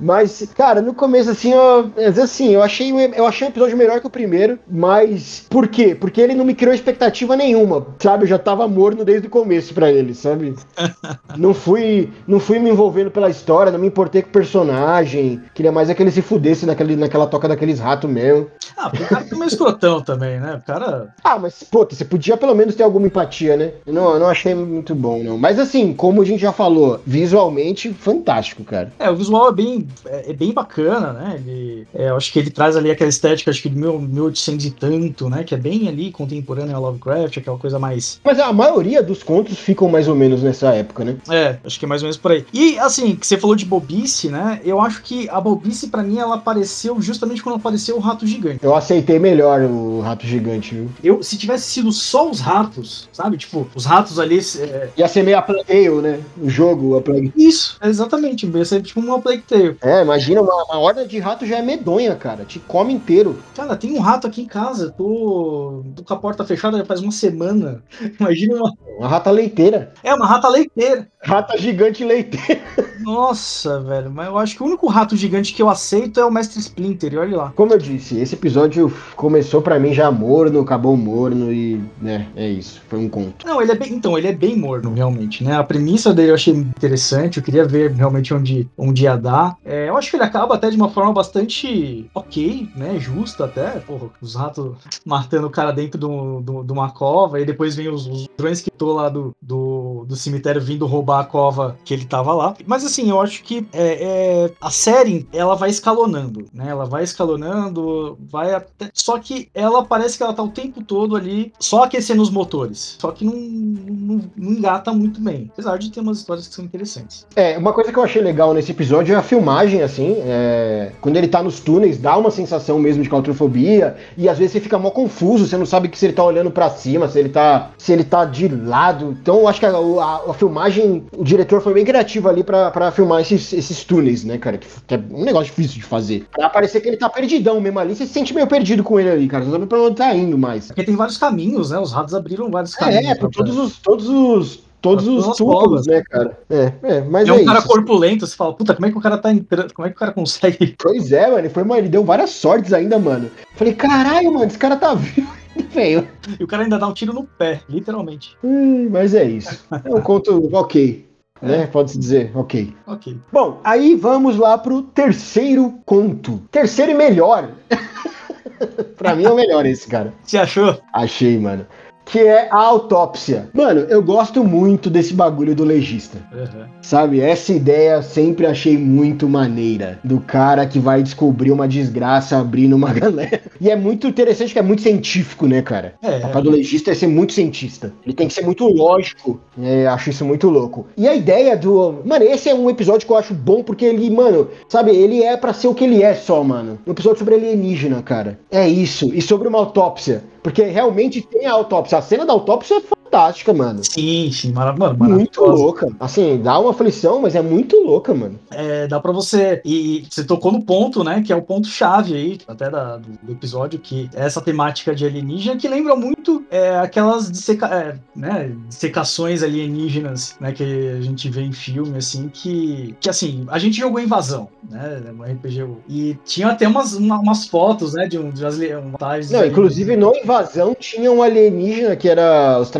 [0.00, 1.90] Mas, cara, no começo, assim, eu,
[2.22, 5.94] assim, eu achei, eu achei o episódio melhor que o primeiro, mas por quê?
[5.94, 8.24] Porque ele não me criou expectativa nenhuma, sabe?
[8.24, 10.54] Eu já tava morno desde o começo pra ele, sabe?
[11.36, 15.72] não fui, não fui me envolvendo pela história, não me importei com o personagem, queria
[15.72, 18.48] mais é que ele se fudesse naquele, naquela toca daqueles ratos mesmo.
[18.76, 20.56] Ah, o cara é meio escrotão também, né?
[20.56, 21.14] O cara...
[21.22, 23.72] Ah, mas, puta, você podia pelo menos ter alguma empatia, né?
[23.86, 25.38] Não, não achei muito bom, não.
[25.38, 28.92] Mas assim, como a gente já falou, visualmente fantástico, cara.
[28.98, 31.42] É, o visual é bem, é, é bem bacana, né?
[31.44, 34.70] Ele, é, eu acho que ele traz ali aquela estética, acho que de 1800 e
[34.70, 35.44] tanto, né?
[35.44, 38.20] Que é bem ali contemporânea a Lovecraft, aquela coisa mais.
[38.24, 41.16] Mas a maioria dos contos ficam mais ou menos nessa época, né?
[41.30, 42.44] É, acho que é mais ou menos por aí.
[42.52, 44.60] E assim, que você falou de bobice, né?
[44.64, 48.60] Eu acho que a bobice, para mim, ela apareceu justamente quando apareceu o rato gigante.
[48.62, 50.90] Eu aceitei melhor o rato gigante, viu?
[51.02, 53.36] Eu, se tivesse sido só os ratos, sabe?
[53.36, 54.38] Tipo, os ratos ali.
[54.58, 54.88] É...
[54.96, 58.46] Ia ser meio a Plague Tale, O jogo, a Plague Isso, exatamente.
[58.46, 59.76] Ia ser tipo uma Plague Tale.
[59.82, 62.44] É, imagina, uma, uma horda de rato já é medonha, cara.
[62.44, 63.38] Te come inteiro.
[63.54, 64.90] Cara, tem um rato aqui em casa.
[64.90, 67.82] Tô, tô com a porta fechada já faz uma semana.
[68.18, 68.72] Imagina uma.
[68.98, 69.92] Uma rata leiteira.
[70.02, 71.08] É, uma rata leiteira.
[71.22, 72.62] Rata gigante leiteira.
[73.00, 74.10] Nossa, velho.
[74.10, 77.12] Mas eu acho que o único rato gigante que eu aceito é o Mestre Splinter.
[77.12, 77.52] E olha lá.
[77.54, 82.48] Como eu disse, esse episódio começou para mim já morno, acabou morno e, né, é
[82.48, 82.82] isso.
[82.88, 83.46] Foi um conto.
[83.46, 83.92] Não, ele é bem.
[83.92, 85.56] Então, ele é bem morno, realmente, né?
[85.56, 87.38] A premissa dele eu achei interessante.
[87.38, 89.56] Eu queria ver realmente onde, onde ia dar.
[89.64, 92.98] É, eu acho que ele acaba até de uma forma bastante ok, né?
[92.98, 93.80] Justa até.
[93.80, 97.40] Porra, os ratos matando o cara dentro de do, uma cova.
[97.40, 101.20] E depois vem os, os drones que tô lá do, do, do cemitério vindo roubar
[101.20, 102.54] a cova que ele tava lá.
[102.66, 106.68] Mas assim, eu acho que é, é, a série ela vai escalonando, né?
[106.68, 108.90] Ela vai escalonando, vai até.
[108.92, 112.96] Só que ela parece que ela tá o tempo todo ali só aquecendo os motores.
[113.00, 115.50] Só que não, não, não engata muito bem.
[115.52, 117.26] Apesar de ter umas histórias que são interessantes.
[117.34, 120.16] É, uma coisa que eu achei legal nesse episódio é a filmagem, assim.
[120.20, 120.92] É...
[121.00, 123.96] Quando ele tá nos túneis, dá uma sensação mesmo de claustrofobia.
[124.16, 126.50] E às vezes você fica mó confuso, você não sabe que se ele tá olhando
[126.50, 127.70] para cima, se ele tá.
[127.78, 128.73] se ele tá de lado.
[129.20, 132.90] Então eu acho que a, a, a filmagem, o diretor foi bem criativo ali para
[132.90, 134.58] filmar esses, esses túneis, né, cara?
[134.58, 136.26] Que, que, é um negócio difícil de fazer.
[136.32, 139.10] Pra parecer que ele tá perdidão mesmo ali, você se sente meio perdido com ele
[139.10, 139.44] ali, cara.
[139.44, 140.66] Você não sabe pra onde tá indo mais.
[140.66, 141.78] Porque tem vários caminhos, né?
[141.78, 143.06] Os ratos abriram vários caminhos.
[143.06, 146.38] É, por todos os, todos os todos os túmulos, né, cara?
[146.50, 149.00] É, é, mas é, é um cara corpulento, você fala, puta, como é que o
[149.00, 150.76] cara tá entrando, como é que o cara consegue?
[150.78, 153.30] Pois é, mano, ele, foi, mano, ele deu várias sortes ainda, mano.
[153.56, 155.43] Falei, caralho, mano, esse cara tá vivo.
[155.70, 156.08] Feio.
[156.38, 158.36] E o cara ainda dá um tiro no pé, literalmente.
[158.42, 159.64] Hum, mas é isso.
[159.84, 161.06] É um conto ok.
[161.42, 161.66] Né?
[161.66, 162.74] Pode-se dizer, ok.
[162.86, 163.18] Ok.
[163.30, 166.40] Bom, aí vamos lá pro terceiro conto.
[166.50, 167.50] Terceiro e melhor.
[168.96, 170.14] pra mim é o melhor esse, cara.
[170.22, 170.80] Você achou?
[170.92, 171.66] Achei, mano
[172.04, 173.48] que é a autópsia.
[173.52, 176.18] Mano, eu gosto muito desse bagulho do legista.
[176.32, 176.66] Uhum.
[176.82, 177.20] Sabe?
[177.20, 179.98] Essa ideia sempre achei muito maneira.
[180.04, 183.40] Do cara que vai descobrir uma desgraça abrindo uma galera.
[183.60, 185.94] E é muito interessante que é muito científico, né, cara?
[186.02, 186.18] É.
[186.18, 187.92] O papel do legista é ser muito cientista.
[188.04, 189.40] Ele tem que ser muito lógico.
[189.60, 190.86] É, acho isso muito louco.
[190.96, 192.00] E a ideia do.
[192.04, 195.36] Mano, esse é um episódio que eu acho bom porque ele, mano, sabe, ele é
[195.36, 196.78] para ser o que ele é só, mano.
[196.86, 198.38] Um episódio sobre alienígena, cara.
[198.50, 199.10] É isso.
[199.14, 200.22] E sobre uma autópsia.
[200.44, 201.96] Porque realmente tem a autópsia.
[201.96, 202.80] A cena da autópsia é
[203.14, 203.80] fantástica, mano.
[203.84, 204.94] Sim, sim, maravilhosa.
[204.94, 205.88] Muito louca.
[206.00, 208.38] Assim, dá uma aflição, mas é muito louca, mano.
[208.50, 209.62] É, dá pra você.
[209.64, 211.22] E você tocou no ponto, né?
[211.24, 215.06] Que é o ponto-chave aí, até da, do, do, episódio, que é essa temática de
[215.06, 220.52] alienígena, que lembra muito é, aquelas disseca, é, né, dissecações alienígenas, né?
[220.52, 222.94] Que a gente vê em filme, assim, que.
[223.00, 225.00] Que assim, a gente jogou Invasão, né?
[225.16, 225.66] Um RPG.
[225.88, 228.06] E tinha até umas, uma, umas fotos, né?
[228.06, 228.30] De um.
[228.30, 232.70] De umas, Não, inclusive no Invasão tinha um alienígena que era os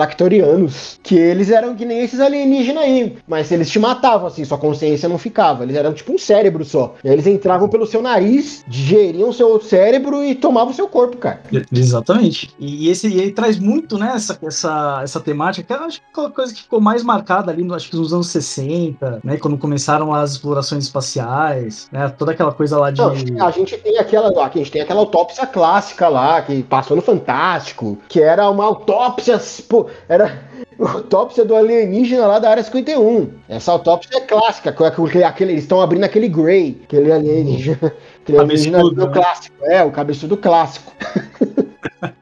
[1.03, 3.17] Que eles eram que nem esses alienígenas aí.
[3.27, 5.65] Mas eles te matavam, assim, sua consciência não ficava.
[5.65, 6.95] Eles eram tipo um cérebro só.
[7.03, 11.41] E aí eles entravam pelo seu nariz, digeriam seu cérebro e tomavam seu corpo, cara.
[11.73, 12.55] Exatamente.
[12.59, 16.07] E, esse e ele traz muito, né, essa, essa, essa temática, que eu acho que
[16.17, 19.57] é uma coisa que ficou mais marcada ali, acho que nos anos 60, né, quando
[19.59, 23.01] começaram as explorações espaciais, né, toda aquela coisa lá de...
[23.01, 27.03] Não, a gente tem aquela, a gente tem aquela autópsia clássica lá, que passou no
[27.03, 30.43] Fantástico, que era uma autópsia, pô, era
[30.79, 33.31] autópsia do alienígena lá da área 51.
[33.49, 37.79] Essa autópsia é clássica, aquele, aquele, eles estão abrindo aquele Grey, aquele alienígena,
[38.23, 39.13] aquele alienígena né?
[39.13, 39.57] clássico.
[39.63, 40.93] É, o cabeçudo clássico.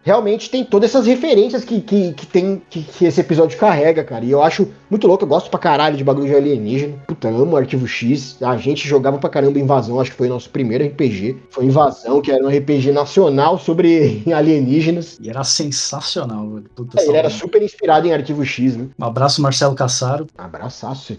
[0.02, 4.24] realmente tem todas essas referências que, que, que tem que, que, esse episódio carrega, cara.
[4.24, 6.94] E eu acho muito louco, eu gosto pra caralho de bagulho de alienígena.
[7.06, 8.36] Puta, amo Arquivo X.
[8.42, 11.36] A gente jogava pra caramba Invasão, acho que foi o nosso primeiro RPG.
[11.50, 15.18] Foi Invasão, que era um RPG nacional sobre alienígenas.
[15.20, 18.86] E era sensacional, Puta, é, ele era super inspirado em Arquivo X, né?
[18.98, 20.26] Um abraço, Marcelo Cassaro.
[20.36, 21.16] Abraçaço.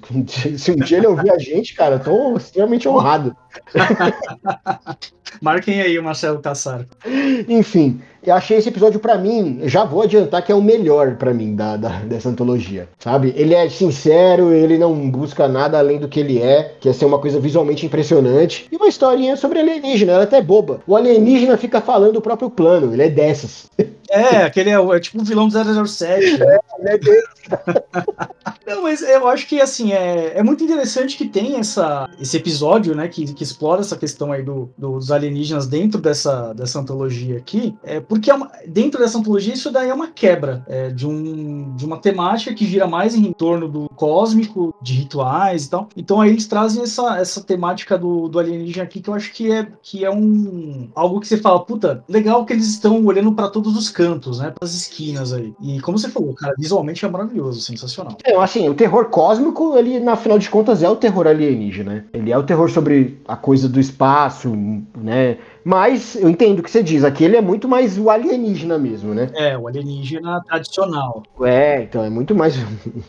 [0.57, 3.35] Se um dia ele ouvir a gente, cara, eu tô extremamente honrado.
[5.41, 6.85] Marquem aí o Marcelo Cassaro.
[7.47, 11.33] Enfim, eu achei esse episódio para mim, já vou adiantar que é o melhor para
[11.33, 13.33] mim da, da, dessa antologia, sabe?
[13.35, 17.05] Ele é sincero, ele não busca nada além do que ele é, que é ser
[17.05, 20.81] uma coisa visualmente impressionante, e uma historinha sobre alienígena, ela é até boba.
[20.87, 23.69] O alienígena fica falando o próprio plano, ele é dessas.
[24.13, 26.37] É, aquele é, é tipo um vilão do 007.
[26.37, 26.59] Né?
[26.81, 27.23] É, ele.
[28.65, 32.95] Não, mas eu acho que assim, é, é muito interessante que tem essa, esse episódio,
[32.95, 37.75] né, que, que explora essa questão aí do, dos alienígenas dentro dessa, dessa antologia aqui,
[37.83, 41.75] é, porque é uma, dentro dessa antologia isso daí é uma quebra é, de, um,
[41.75, 45.89] de uma temática que gira mais em torno do cósmico, de rituais e tal.
[45.97, 49.51] Então aí eles trazem essa, essa temática do, do alienígena aqui que eu acho que
[49.51, 53.49] é, que é um algo que você fala, puta, legal que eles estão olhando para
[53.49, 55.53] todos os cantos, né, para as esquinas aí.
[55.61, 58.17] E como você falou, cara, visualmente é maravilhoso, sensacional.
[58.23, 62.05] É, assim, o terror cósmico, ele, na final de contas, é o terror alienígena.
[62.13, 64.49] Ele é o terror sobre a coisa do espaço,
[64.97, 65.37] né?
[65.63, 67.03] Mas eu entendo o que você diz.
[67.03, 69.29] Aqui ele é muito mais o alienígena mesmo, né?
[69.33, 71.23] É, o alienígena tradicional.
[71.41, 72.55] É, então é muito mais.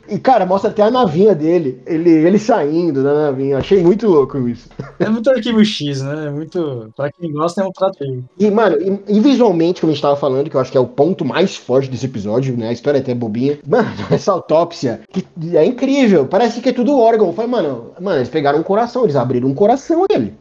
[0.09, 1.83] E, cara, mostra até a navinha dele.
[1.87, 3.59] Ele, ele saindo da navinha.
[3.59, 4.69] Achei muito louco isso.
[4.99, 6.27] É muito arquivo X, né?
[6.27, 6.93] É muito.
[6.97, 7.97] Pra quem gosta, é um prato
[8.39, 10.81] E, mano, e, e, visualmente, como a gente tava falando, que eu acho que é
[10.81, 12.69] o ponto mais forte desse episódio, né?
[12.69, 13.59] A história é até bobinha.
[13.67, 15.25] Mano, essa autópsia que
[15.57, 16.27] é incrível.
[16.27, 17.33] Parece que é tudo órgão.
[17.33, 20.35] Foi, mano, mano, eles pegaram um coração, eles abriram um coração dele.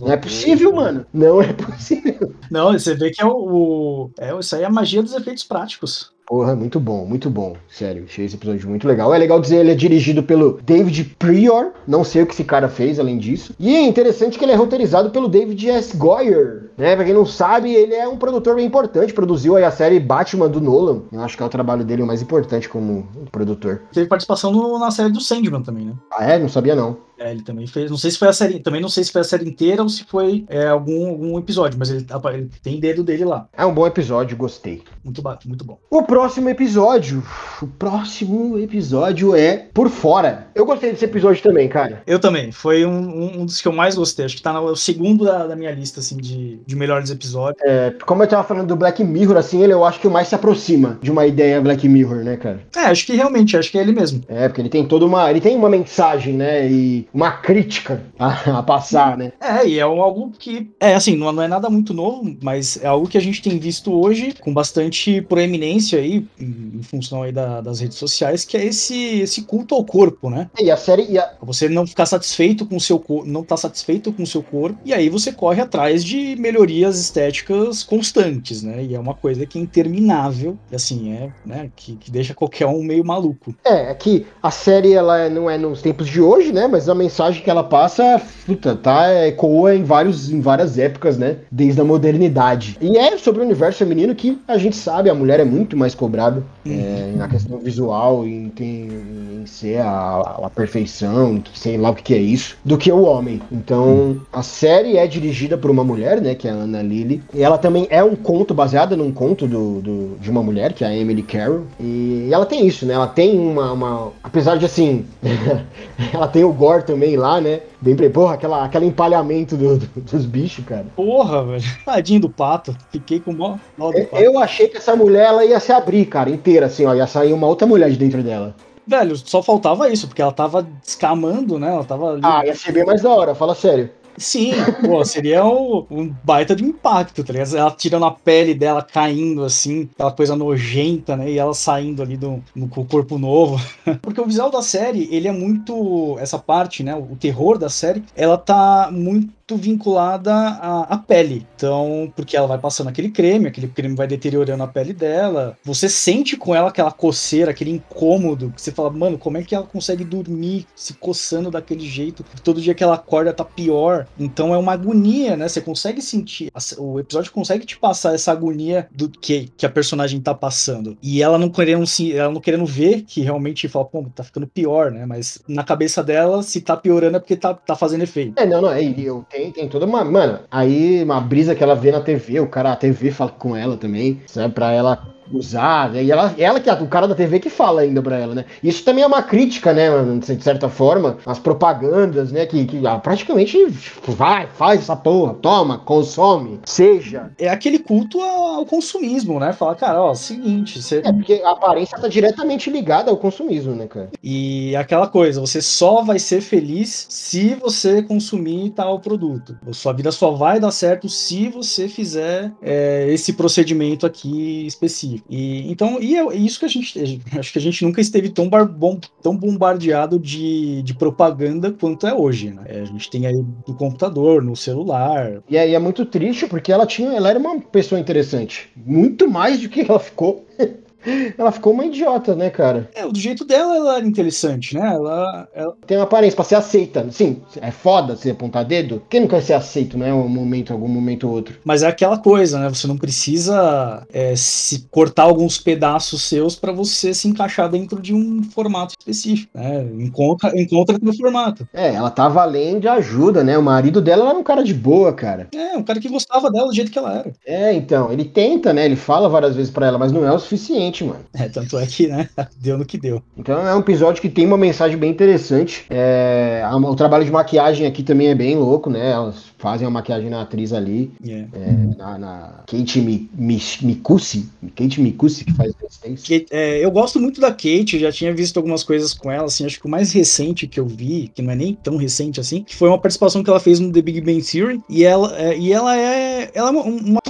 [0.00, 1.06] Não é possível, mano.
[1.12, 2.34] Não é possível.
[2.50, 4.10] Não, você vê que é o.
[4.18, 6.12] É, isso aí é a magia dos efeitos práticos.
[6.28, 7.56] Porra, muito bom, muito bom.
[7.70, 9.14] Sério, achei esse episódio muito legal.
[9.14, 11.72] É legal dizer ele é dirigido pelo David Prior.
[11.86, 13.54] Não sei o que esse cara fez além disso.
[13.58, 15.96] E é interessante que ele é roteirizado pelo David S.
[15.96, 16.70] Goyer.
[16.76, 16.94] Né?
[16.94, 19.14] Pra quem não sabe, ele é um produtor bem importante.
[19.14, 21.04] Produziu aí a série Batman do Nolan.
[21.10, 23.80] Eu acho que é o trabalho dele o mais importante como produtor.
[23.90, 25.94] Teve participação no, na série do Sandman também, né?
[26.12, 26.38] Ah, é?
[26.38, 27.07] Não sabia não.
[27.18, 27.90] É, ele também fez.
[27.90, 28.60] Não sei se foi a série.
[28.60, 31.78] Também não sei se foi a série inteira ou se foi é, algum, algum episódio,
[31.78, 33.48] mas ele, ele, tem dedo dele lá.
[33.52, 34.82] É um bom episódio, gostei.
[35.04, 35.78] Muito, muito bom.
[35.90, 37.22] O próximo episódio.
[37.60, 40.48] O próximo episódio é Por Fora.
[40.54, 42.02] Eu gostei desse episódio também, cara.
[42.06, 42.52] Eu também.
[42.52, 44.24] Foi um, um dos que eu mais gostei.
[44.24, 47.60] Acho que tá no segundo da, da minha lista, assim, de, de melhores episódios.
[47.64, 50.28] É, como eu tava falando do Black Mirror, assim, ele eu acho que o mais
[50.28, 52.60] se aproxima de uma ideia Black Mirror, né, cara?
[52.76, 54.22] É, acho que realmente, acho que é ele mesmo.
[54.28, 55.30] É, porque ele tem toda uma.
[55.30, 56.70] Ele tem uma mensagem, né?
[56.70, 59.32] E uma crítica a, a passar, né?
[59.40, 62.86] É, e é algo que, é assim, não, não, é nada muito novo, mas é
[62.86, 67.32] algo que a gente tem visto hoje com bastante proeminência aí, em, em função aí
[67.32, 70.50] da, das redes sociais, que é esse, esse culto ao corpo, né?
[70.58, 71.06] E a série...
[71.10, 71.32] E a...
[71.42, 74.78] Você não ficar satisfeito com o seu corpo, não tá satisfeito com o seu corpo,
[74.84, 78.84] e aí você corre atrás de melhorias estéticas constantes, né?
[78.84, 82.66] E é uma coisa que é interminável, e assim, é, né, que, que deixa qualquer
[82.66, 83.54] um meio maluco.
[83.64, 86.66] É, é que a série, ela não é nos tempos de hoje, né?
[86.66, 91.36] Mas a mensagem que ela passa, puta, tá, ecoa em, vários, em várias épocas, né?
[91.50, 92.76] Desde a modernidade.
[92.80, 95.94] E é sobre o universo feminino que a gente sabe, a mulher é muito mais
[95.94, 96.72] cobrado uhum.
[96.72, 102.02] é, na questão visual, em, em, em ser a, a, perfeição, sei lá o que,
[102.02, 103.40] que, é isso, do que o homem.
[103.50, 107.42] Então, a série é dirigida por uma mulher, né, que é a Ana Lily, e
[107.42, 110.88] ela também é um conto baseado num conto do, do de uma mulher, que é
[110.88, 115.04] a Emily Carroll, e ela tem isso, né, ela tem uma, uma apesar de assim,
[116.12, 120.24] ela tem o gore também lá, né, bem, porra, aquela, aquele empalhamento do, do, dos
[120.24, 120.86] bichos, cara.
[120.96, 124.22] Porra, velho, tadinho do pato, fiquei com mó, mó do pato.
[124.22, 127.32] Eu achei que essa mulher, ela ia se abrir, cara, inteira, assim, ó, ia sair
[127.32, 128.54] uma outra mulher de dentro dela.
[128.86, 131.68] Velho, só faltava isso, porque ela tava descamando, né?
[131.68, 132.22] Ela tava ali.
[132.24, 133.90] Ah, ia ser bem mais da hora, fala sério.
[134.18, 134.52] Sim,
[134.84, 137.56] pô, seria um, um, baita de impacto, tá ligado?
[137.56, 141.30] Ela tirando a pele dela, caindo assim, aquela coisa nojenta, né?
[141.30, 143.60] E ela saindo ali do, com o corpo novo.
[144.02, 146.16] Porque o visual da série, ele é muito.
[146.18, 146.94] Essa parte, né?
[146.94, 151.46] O terror da série, ela tá muito vinculada à, à, pele.
[151.54, 155.56] Então, porque ela vai passando aquele creme, aquele creme vai deteriorando a pele dela.
[155.64, 159.54] Você sente com ela aquela coceira, aquele incômodo, que você fala, mano, como é que
[159.54, 162.24] ela consegue dormir se coçando daquele jeito?
[162.42, 164.06] Todo dia que ela acorda tá pior.
[164.18, 165.48] Então é uma agonia, né?
[165.48, 170.20] Você consegue sentir, o episódio consegue te passar essa agonia do que, que a personagem
[170.20, 170.96] tá passando.
[171.02, 171.84] E ela não querendo,
[172.14, 175.06] ela não querendo ver que realmente fala, pô, tá ficando pior, né?
[175.06, 178.38] Mas na cabeça dela, se tá piorando é porque tá, tá fazendo efeito.
[178.38, 180.04] É, não, não, é, eu tem, tem toda uma.
[180.04, 183.54] Mano, aí uma brisa que ela vê na TV, o cara, a TV fala com
[183.54, 184.52] ela também, sabe?
[184.52, 186.02] Pra ela usar, né?
[186.02, 188.44] E ela, ela que é o cara da TV que fala ainda pra ela, né?
[188.62, 189.88] Isso também é uma crítica, né,
[190.18, 195.34] de certa forma, as propagandas, né, que, que ah, praticamente tipo, vai, faz essa porra,
[195.34, 197.30] toma, consome, seja.
[197.38, 199.52] É aquele culto ao consumismo, né?
[199.52, 201.02] Fala, cara, ó, seguinte, você...
[201.04, 204.10] É porque a aparência tá diretamente ligada ao consumismo, né, cara?
[204.22, 209.56] E aquela coisa, você só vai ser feliz se você consumir tal produto.
[209.72, 215.17] Sua vida só vai dar certo se você fizer é, esse procedimento aqui específico.
[215.28, 218.48] E então, e é isso que a gente acho que a gente nunca esteve tão,
[218.48, 222.64] bom, tão bombardeado de, de propaganda quanto é hoje, né?
[222.82, 225.42] A gente tem aí no computador, no celular.
[225.48, 229.60] E aí é muito triste porque ela tinha, ela era uma pessoa interessante, muito mais
[229.60, 230.44] do que ela ficou.
[231.36, 232.90] Ela ficou uma idiota, né, cara?
[232.94, 234.94] É, do jeito dela ela era interessante, né?
[234.94, 235.74] Ela, ela...
[235.86, 237.06] Tem uma aparência pra ser aceita.
[237.10, 239.02] Sim, é foda você apontar dedo.
[239.08, 240.12] Quem não quer ser aceito, né?
[240.12, 241.58] Um momento, algum momento ou outro.
[241.64, 242.68] Mas é aquela coisa, né?
[242.68, 248.14] Você não precisa é, se cortar alguns pedaços seus para você se encaixar dentro de
[248.14, 249.86] um formato específico, né?
[249.98, 251.68] Encontra, encontra no formato.
[251.72, 253.56] É, ela tava além de ajuda, né?
[253.56, 255.48] O marido dela era um cara de boa, cara.
[255.54, 257.32] É, um cara que gostava dela do jeito que ela era.
[257.46, 258.84] É, então, ele tenta, né?
[258.84, 261.20] Ele fala várias vezes para ela, mas não é o suficiente mano.
[261.34, 262.28] É, tanto é que, né,
[262.60, 263.22] deu no que deu.
[263.36, 265.84] Então é um episódio que tem uma mensagem bem interessante.
[265.90, 269.10] É, o trabalho de maquiagem aqui também é bem louco, né?
[269.10, 271.10] Elas fazem a maquiagem na atriz ali.
[271.24, 271.48] Yeah.
[271.52, 274.48] É, na, na, Kate Mikusi.
[274.74, 278.56] Kate Mikusi que faz Kate, é, Eu gosto muito da Kate, eu já tinha visto
[278.56, 281.52] algumas coisas com ela, assim, acho que o mais recente que eu vi, que não
[281.52, 284.20] é nem tão recente assim, que foi uma participação que ela fez no The Big
[284.20, 287.20] Bang Theory, e ela, é, e ela é, ela é uma, uma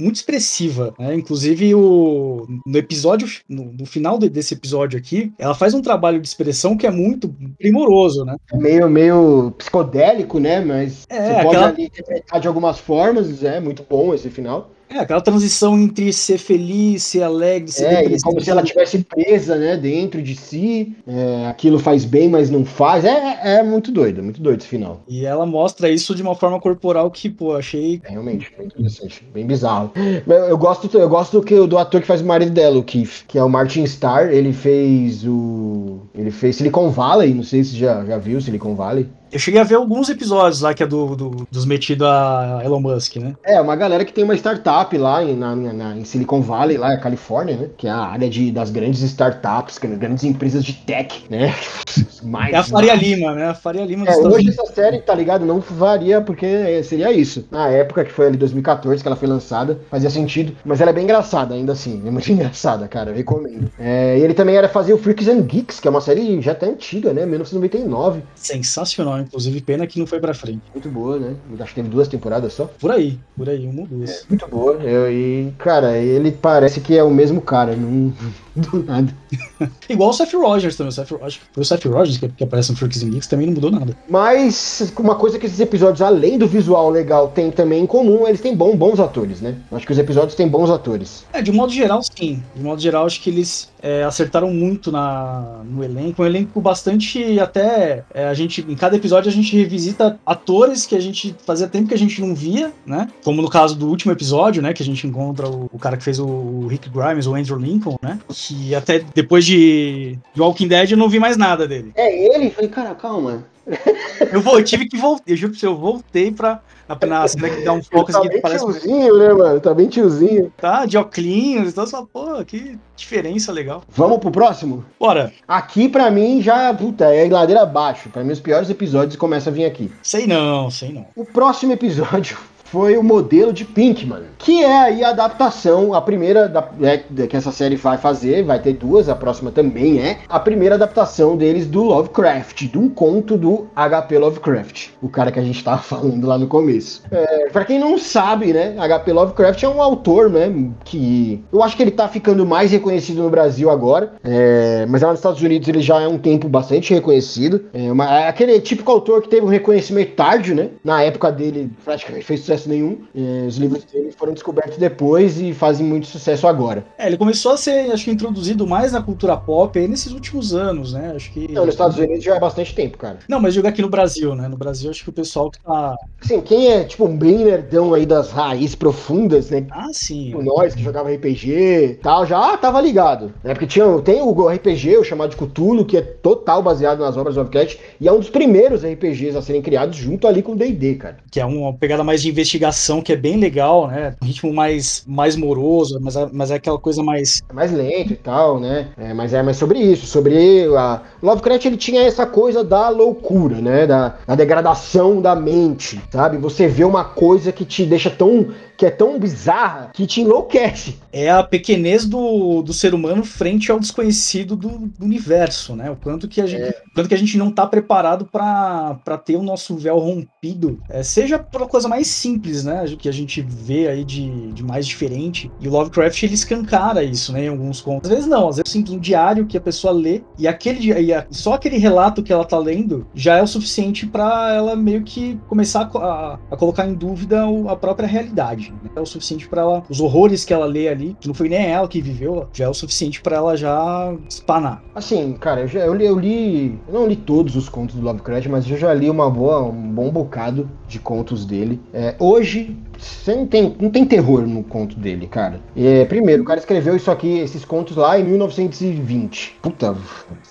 [0.00, 1.14] muito expressiva, né?
[1.14, 6.20] Inclusive o no episódio no, no final de, desse episódio aqui, ela faz um trabalho
[6.20, 8.36] de expressão que é muito primoroso, né?
[8.52, 10.60] É meio meio psicodélico, né?
[10.60, 11.68] Mas é, aquela...
[11.68, 14.70] ali interpretar de algumas formas, é muito bom esse final.
[14.90, 18.22] É, aquela transição entre ser feliz, ser alegre, ser é, depressivo.
[18.24, 20.96] como se ela tivesse presa, né, dentro de si.
[21.06, 23.04] É, aquilo faz bem, mas não faz.
[23.04, 25.02] É, é muito doido, muito doido esse final.
[25.06, 28.00] E ela mostra isso de uma forma corporal que, pô, achei.
[28.04, 29.92] É, realmente, bem interessante, bem bizarro.
[30.26, 32.82] Eu, eu gosto, eu gosto do, que, do ator que faz o marido dela, o
[32.82, 34.32] Keith, que é o Martin Starr.
[34.32, 36.00] Ele fez o.
[36.14, 39.06] Ele fez Silicon Valley, não sei se já, já viu Silicon Valley.
[39.30, 42.80] Eu cheguei a ver alguns episódios lá que é do, do dos metidos a Elon
[42.80, 43.34] Musk, né?
[43.44, 46.88] É, uma galera que tem uma startup lá em, na, na, em Silicon Valley, lá
[46.88, 47.68] na Califórnia, né?
[47.76, 51.54] Que é a área de, das grandes startups, grandes empresas de tech, né?
[52.22, 53.06] Mais, é a Faria mais.
[53.06, 53.48] Lima, né?
[53.48, 55.46] A Faria Lima é, Hoje essa série, tá ligado?
[55.46, 57.46] Não varia porque seria isso.
[57.50, 60.52] Na época que foi ali 2014 que ela foi lançada, fazia sentido.
[60.64, 62.02] Mas ela é bem engraçada, ainda assim.
[62.04, 63.10] É muito engraçada, cara.
[63.10, 63.70] Eu recomendo.
[63.78, 66.52] É, e ele também era fazer o Freaks and Geeks, que é uma série já
[66.52, 67.24] até antiga, né?
[67.24, 68.22] 1999.
[68.34, 70.62] Sensacional inclusive, pena que não foi pra frente.
[70.72, 71.36] Muito boa, né?
[71.60, 72.66] Acho que teve duas temporadas só.
[72.66, 74.10] Por aí, por aí, uma ou duas.
[74.10, 74.74] É, muito boa.
[74.74, 78.12] Eu, e, cara, ele parece que é o mesmo cara, não.
[78.56, 79.14] Do nada.
[79.88, 80.90] Igual o Seth Rogers também.
[80.90, 83.46] O Seth, que foi o Seth Rogers que, que aparece no Freaks and Geeks, também
[83.46, 83.96] não mudou nada.
[84.08, 88.40] Mas uma coisa que esses episódios, além do visual legal, tem também em comum, eles
[88.40, 89.56] têm bom, bons atores, né?
[89.72, 91.24] Acho que os episódios têm bons atores.
[91.32, 92.42] É, de modo geral, sim.
[92.54, 96.22] De modo geral, acho que eles é, acertaram muito na, no elenco.
[96.22, 98.04] Um elenco bastante até.
[98.12, 101.88] É, a gente, em cada episódio a gente revisita atores que a gente fazia tempo
[101.88, 103.08] que a gente não via, né?
[103.24, 104.72] Como no caso do último episódio, né?
[104.72, 107.96] Que a gente encontra o, o cara que fez o Rick Grimes, o Andrew Lincoln,
[108.02, 108.18] né?
[108.28, 111.90] Que até depois de, de Walking Dead eu não vi mais nada dele.
[111.96, 112.50] É ele?
[112.50, 113.44] Falei, cara, calma.
[114.32, 116.60] Eu, vou, eu tive que voltar, eu juro pra você, eu voltei pra,
[117.06, 119.60] na cena que dá um foco tá assim, bem parece tiozinho, né, mano?
[119.60, 120.52] Tá bem tiozinho.
[120.56, 123.84] tá de óculos, então só, pô, que diferença legal.
[123.90, 124.84] Vamos pro próximo?
[124.98, 128.08] Bora, Aqui, pra mim, já, puta, é ladeira abaixo.
[128.08, 129.92] Pra mim, os piores episódios começam a vir aqui.
[130.02, 131.06] sei não, sei não.
[131.14, 132.38] O próximo episódio
[132.70, 137.36] foi o modelo de Pinkman, que é aí a adaptação, a primeira da, é, que
[137.36, 141.66] essa série vai fazer, vai ter duas, a próxima também é, a primeira adaptação deles
[141.66, 146.26] do Lovecraft, de um conto do HP Lovecraft, o cara que a gente tava falando
[146.26, 147.02] lá no começo.
[147.10, 150.52] É, para quem não sabe, né, HP Lovecraft é um autor, né,
[150.84, 155.08] que eu acho que ele tá ficando mais reconhecido no Brasil agora, é, mas lá
[155.10, 157.64] nos Estados Unidos ele já é um tempo bastante reconhecido.
[157.72, 160.70] É, uma- é aquele típico autor que teve um reconhecimento tardio, né?
[160.84, 162.98] Na época dele praticamente fez sucesso nenhum.
[163.14, 166.84] É, os livros dele foram descobertos depois e fazem muito sucesso agora.
[166.96, 170.54] É, ele começou a ser, acho que, introduzido mais na cultura pop aí nesses últimos
[170.54, 171.12] anos, né?
[171.14, 171.50] Acho que.
[171.52, 173.18] Não, nos Estados Unidos já é bastante tempo, cara.
[173.28, 174.48] Não, mas jogar aqui no Brasil, né?
[174.48, 175.96] No Brasil, acho que o pessoal que tá.
[176.22, 179.66] Assim, quem é, tipo, bem nerdão aí das raízes profundas, né?
[179.70, 180.26] Ah, sim.
[180.26, 183.32] Tipo, nós que jogava RPG e tal, já tava ligado.
[183.42, 183.54] Né?
[183.54, 187.34] Porque tinha, tem o RPG, o chamado de Cthulhu, que é total baseado nas obras
[187.34, 190.56] do Lovecraft, e é um dos primeiros RPGs a serem criados junto ali com o
[190.56, 191.18] D&D, cara.
[191.30, 194.14] Que é uma pegada mais de investigação, que é bem legal, né?
[194.22, 197.42] Um ritmo mais, mais moroso, mas, é- mas é aquela coisa mais.
[197.48, 198.88] É mais lento e tal, né?
[198.96, 203.60] É, mas é mais sobre isso, sobre a Lovecraft ele tinha essa coisa da loucura,
[203.60, 203.86] né?
[203.86, 206.38] Da, da degradação da mente, sabe?
[206.38, 210.96] Você vê uma coisa que te deixa tão que é tão bizarra que te enlouquece.
[211.12, 215.90] É a pequenez do, do ser humano frente ao desconhecido do, do universo, né?
[215.90, 219.34] O quanto que a gente, o quanto que a gente não tá preparado para ter
[219.36, 222.84] o nosso véu rompido, é, seja pela coisa mais simples, né?
[222.96, 225.50] Que a gente vê aí de, de mais diferente.
[225.60, 227.46] E o Lovecraft ele escancara isso, né?
[227.46, 228.08] Em alguns contos.
[228.08, 231.12] Às vezes não, às vezes simples um diário que a pessoa lê e aquele e
[231.12, 235.02] a- só aquele relato que ela tá lendo já é o suficiente para ela meio
[235.02, 238.67] que começar a, a- a colocar em dúvida a própria realidade.
[238.72, 238.90] Né?
[238.94, 241.66] É o suficiente para ela, os horrores que ela lê ali, que não foi nem
[241.66, 244.82] ela que viveu, já é o suficiente para ela já espanar.
[244.94, 246.78] Assim, cara, eu, já, eu, li, eu li.
[246.88, 249.92] Eu não li todos os contos do Lovecraft, mas eu já li uma boa, um
[249.92, 251.80] bom bocado de contos dele.
[251.92, 255.60] É, hoje, você não tem, não tem terror no conto dele, cara.
[255.76, 259.56] É, primeiro, o cara escreveu isso aqui, esses contos lá em 1920.
[259.62, 259.96] Puta,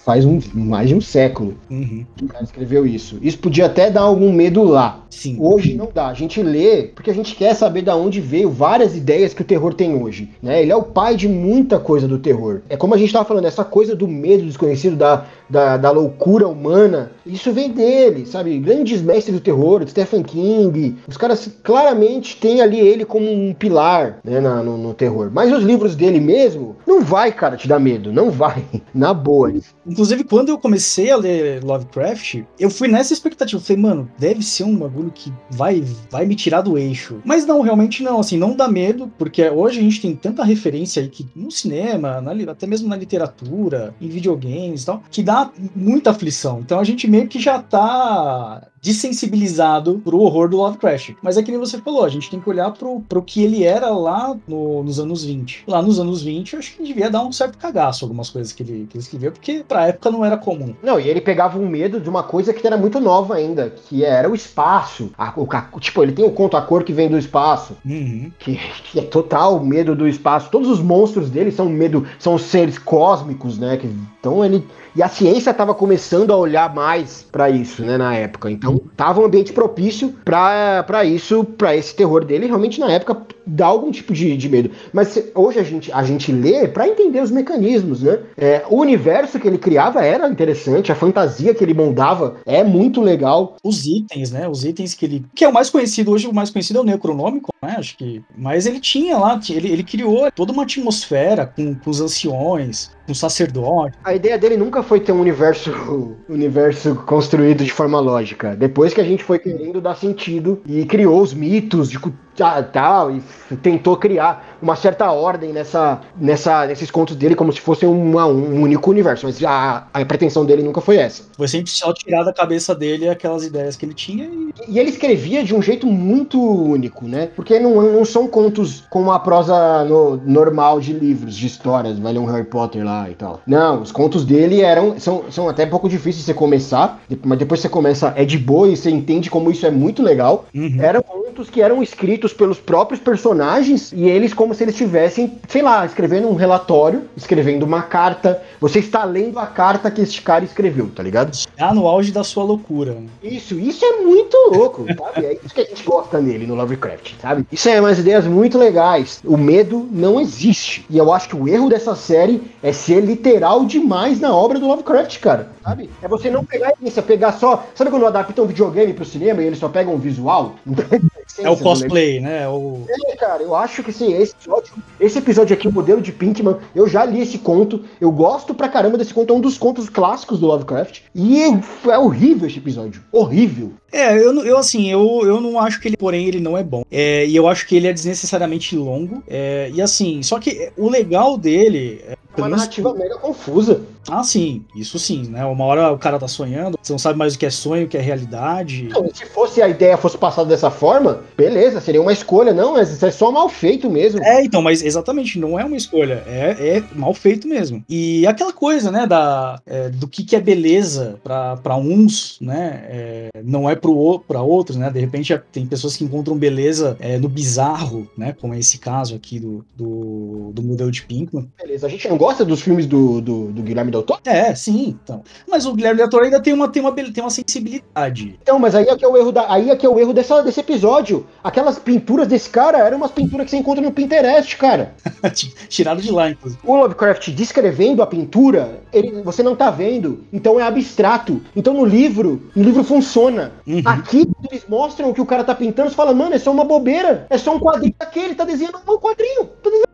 [0.05, 2.05] faz um, mais de um século Uhum.
[2.15, 3.17] que o cara escreveu isso.
[3.21, 5.05] Isso podia até dar algum medo lá.
[5.09, 5.37] Sim.
[5.39, 6.07] Hoje não dá.
[6.07, 9.45] A gente lê porque a gente quer saber da onde veio várias ideias que o
[9.45, 10.29] terror tem hoje.
[10.41, 10.61] Né?
[10.61, 12.61] Ele é o pai de muita coisa do terror.
[12.69, 16.47] É como a gente estava falando, essa coisa do medo desconhecido, da, da, da loucura
[16.47, 17.11] humana.
[17.25, 18.57] Isso vem dele, sabe?
[18.59, 20.95] Grandes mestres do terror, Stephen King.
[21.07, 25.29] Os caras claramente têm ali ele como um pilar né, na- no, no terror.
[25.31, 28.11] Mas os livros dele mesmo, não vai, cara, te dar medo.
[28.11, 28.63] Não vai.
[28.93, 29.53] Na boa.
[29.85, 33.59] Inclusive, quando eu comecei a ler Lovecraft, eu fui nessa expectativa.
[33.61, 37.21] Eu falei, mano, deve ser um bagulho que vai, vai me tirar do eixo.
[37.25, 38.19] Mas não, realmente não.
[38.19, 42.21] Assim, não dá medo, porque hoje a gente tem tanta referência aí que no cinema,
[42.21, 46.59] na até mesmo na literatura, em videogames e tal, que dá muita aflição.
[46.59, 51.13] Então a gente meio que já tá desensibilizado pro horror do Lovecraft.
[51.21, 53.63] Mas é que nem você falou, a gente tem que olhar pro, pro que ele
[53.63, 55.63] era lá no- nos anos 20.
[55.67, 58.63] Lá nos anos 20, eu acho que devia dar um certo cagaço algumas coisas que
[58.63, 60.73] ele, que ele escreveu, porque pra época não era comum.
[60.83, 64.03] Não, e ele pegava um medo de uma coisa que era muito nova ainda, que
[64.03, 65.11] era o espaço.
[65.17, 68.31] A- o ca- tipo, ele tem o conto A Cor que vem do espaço, Uhum.
[68.39, 68.59] que,
[68.91, 70.49] que é total medo do espaço.
[70.51, 73.77] Todos os monstros dele são medo, são seres cósmicos, né?
[73.77, 73.89] Que,
[74.27, 74.63] então ele.
[74.95, 78.49] E a ciência estava começando a olhar mais pra isso, né, na época.
[78.49, 83.67] Então, tava um ambiente propício pra isso, pra esse terror dele, realmente na época dá
[83.67, 84.71] algum tipo de, de medo.
[84.91, 88.19] Mas hoje a gente, a gente lê pra entender os mecanismos, né?
[88.35, 92.99] É, o universo que ele criava era interessante, a fantasia que ele moldava é muito
[92.99, 93.55] legal.
[93.63, 94.49] Os itens, né?
[94.49, 95.25] Os itens que ele.
[95.35, 97.75] Que é o mais conhecido hoje, o mais conhecido é o Necronômico, né?
[97.77, 98.23] Acho que.
[98.35, 103.11] Mas ele tinha lá, ele, ele criou toda uma atmosfera com, com os anciões, com
[103.11, 103.97] o sacerdote.
[104.03, 105.71] A ideia dele nunca foi ter um universo,
[106.29, 108.55] universo construído de forma lógica.
[108.55, 111.97] Depois que a gente foi querendo dar sentido e criou os mitos de
[112.39, 113.21] ah, tal e
[113.61, 114.56] tentou criar.
[114.61, 119.25] Uma certa ordem nessa, nessa, nesses contos dele, como se fosse uma, um único universo.
[119.25, 121.23] Mas a, a pretensão dele nunca foi essa.
[121.35, 124.47] Foi sempre só tirar da cabeça dele aquelas ideias que ele tinha e.
[124.67, 127.29] E ele escrevia de um jeito muito único, né?
[127.35, 132.13] Porque não, não são contos com uma prosa no, normal de livros, de histórias, vai
[132.13, 133.41] ler um Harry Potter lá e tal.
[133.45, 134.99] Não, os contos dele eram.
[134.99, 138.37] São, são até um pouco difíceis de você começar, mas depois você começa, é de
[138.37, 140.45] boa e você entende como isso é muito legal.
[140.53, 140.77] Uhum.
[140.79, 145.61] Eram contos que eram escritos pelos próprios personagens e eles como se eles estivessem, sei
[145.61, 148.41] lá, escrevendo um relatório, escrevendo uma carta.
[148.59, 151.37] Você está lendo a carta que este cara escreveu, tá ligado?
[151.57, 152.97] Já no auge da sua loucura.
[153.21, 155.25] Isso, isso é muito louco, sabe?
[155.25, 157.45] É isso que a gente gosta nele no Lovecraft, sabe?
[157.51, 159.21] Isso é umas ideias muito legais.
[159.23, 160.85] O medo não existe.
[160.89, 164.67] E eu acho que o erro dessa série é ser literal demais na obra do
[164.67, 165.49] Lovecraft, cara.
[165.63, 165.89] Sabe?
[166.01, 167.65] É você não pegar isso, é pegar só.
[167.75, 170.55] Sabe quando adaptam um videogame pro cinema e eles só pegam um visual?
[171.39, 172.43] É o cosplay, né?
[172.43, 172.83] É o...
[172.89, 176.57] É, cara, eu acho que sim, esse episódio, esse episódio aqui, o modelo de Pinkman,
[176.73, 179.89] eu já li esse conto, eu gosto pra caramba desse conto, é um dos contos
[179.89, 181.41] clássicos do Lovecraft, e
[181.89, 183.73] é horrível esse episódio, horrível.
[183.91, 186.83] É, eu, eu assim, eu, eu não acho que ele, porém, ele não é bom.
[186.91, 189.23] É, e eu acho que ele é desnecessariamente longo.
[189.27, 192.03] É, e assim, só que o legal dele.
[192.05, 193.81] É, É uma narrativa mega confusa.
[194.09, 195.45] Ah, sim, isso sim, né?
[195.45, 197.89] Uma hora o cara tá sonhando, você não sabe mais o que é sonho, o
[197.89, 198.83] que é realidade.
[198.89, 202.91] Não, se fosse a ideia fosse passada dessa forma, beleza, seria uma escolha, não, mas
[202.91, 204.23] isso é só mal feito mesmo.
[204.23, 207.83] É, então, mas exatamente, não é uma escolha, é, é mal feito mesmo.
[207.89, 213.29] E aquela coisa, né, da, é, do que, que é beleza pra uns, né, é,
[213.43, 218.09] não é pra outros, né, de repente tem pessoas que encontram beleza é, no bizarro,
[218.17, 221.49] né, como é esse caso aqui do, do, do modelo de Pinkman.
[221.61, 224.21] Beleza, a gente não gosta dos filmes do, do, do Guilherme Del Toro?
[224.25, 225.23] É, sim, então.
[225.47, 228.37] Mas o Guilherme Del Toro ainda tem uma, tem uma, tem uma sensibilidade.
[228.41, 230.13] Então, mas aí é que é o erro, da, aí é que é o erro
[230.13, 231.06] dessa, desse episódio.
[231.43, 234.95] Aquelas pinturas desse cara eram umas pinturas que você encontra no Pinterest, cara.
[235.69, 236.61] Tirado de lá, inclusive.
[236.63, 241.41] O Lovecraft descrevendo a pintura, ele, você não tá vendo, então é abstrato.
[241.55, 243.51] Então no livro, no livro funciona.
[243.65, 243.81] Uhum.
[243.85, 246.65] Aqui eles mostram o que o cara tá pintando, você fala, mano, é só uma
[246.65, 249.45] bobeira, é só um quadrinho aqui, ele tá desenhando um quadrinho.
[249.45, 249.87] Tá desenhando...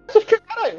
[0.47, 0.77] Caralho.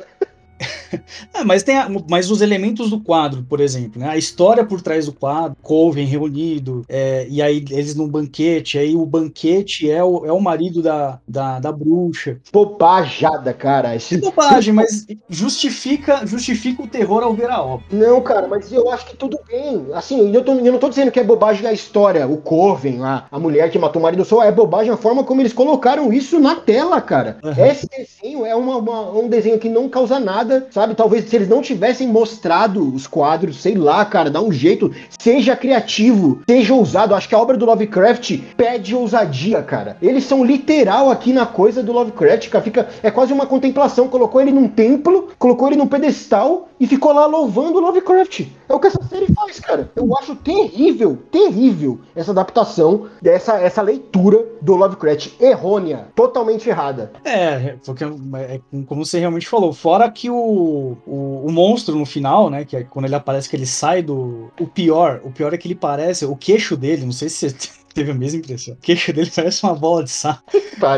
[1.33, 4.09] É, mas tem a- mas os elementos do quadro, por exemplo, né?
[4.09, 8.95] A história por trás do quadro, Coven reunido, é, e aí eles num banquete, aí
[8.95, 12.39] o banquete é o, é o marido da, da, da bruxa.
[12.53, 13.93] Bobajada, cara.
[13.93, 14.19] É Esse...
[14.19, 17.85] bobagem, mas justifica, justifica o terror ao ver a obra.
[17.91, 19.87] Não, cara, mas eu acho que tudo bem.
[19.95, 23.25] Assim, eu, tô- eu não tô dizendo que é bobagem a história, o Coven, a,
[23.31, 26.39] a mulher que matou o marido, só é bobagem a forma como eles colocaram isso
[26.39, 27.39] na tela, cara.
[27.43, 27.65] Uhum.
[27.67, 30.84] Esse desenho é uma- uma- um desenho que não causa nada, sabe?
[30.93, 35.55] Talvez se eles não tivessem mostrado os quadros, sei lá, cara, dá um jeito, seja
[35.55, 37.15] criativo, seja ousado.
[37.15, 39.97] Acho que a obra do Lovecraft pede ousadia, cara.
[40.03, 42.65] Eles são literal aqui na coisa do Lovecraft, cara.
[42.65, 44.09] Fica, é quase uma contemplação.
[44.09, 48.47] Colocou ele num templo, colocou ele num pedestal e ficou lá louvando Lovecraft.
[48.69, 49.91] É o que essa série faz, cara.
[49.95, 57.13] Eu acho terrível, terrível essa adaptação dessa essa leitura do Lovecraft errônea, totalmente errada.
[57.25, 59.73] É, porque é como você realmente falou.
[59.73, 62.65] Fora que o, o, o monstro no final, né?
[62.65, 64.51] Que é quando ele aparece, que ele sai do.
[64.59, 67.84] O pior, o pior é que ele parece, o queixo dele, não sei se você
[67.95, 68.75] teve a mesma impressão.
[68.75, 70.43] O queixo dele parece uma bola de saco.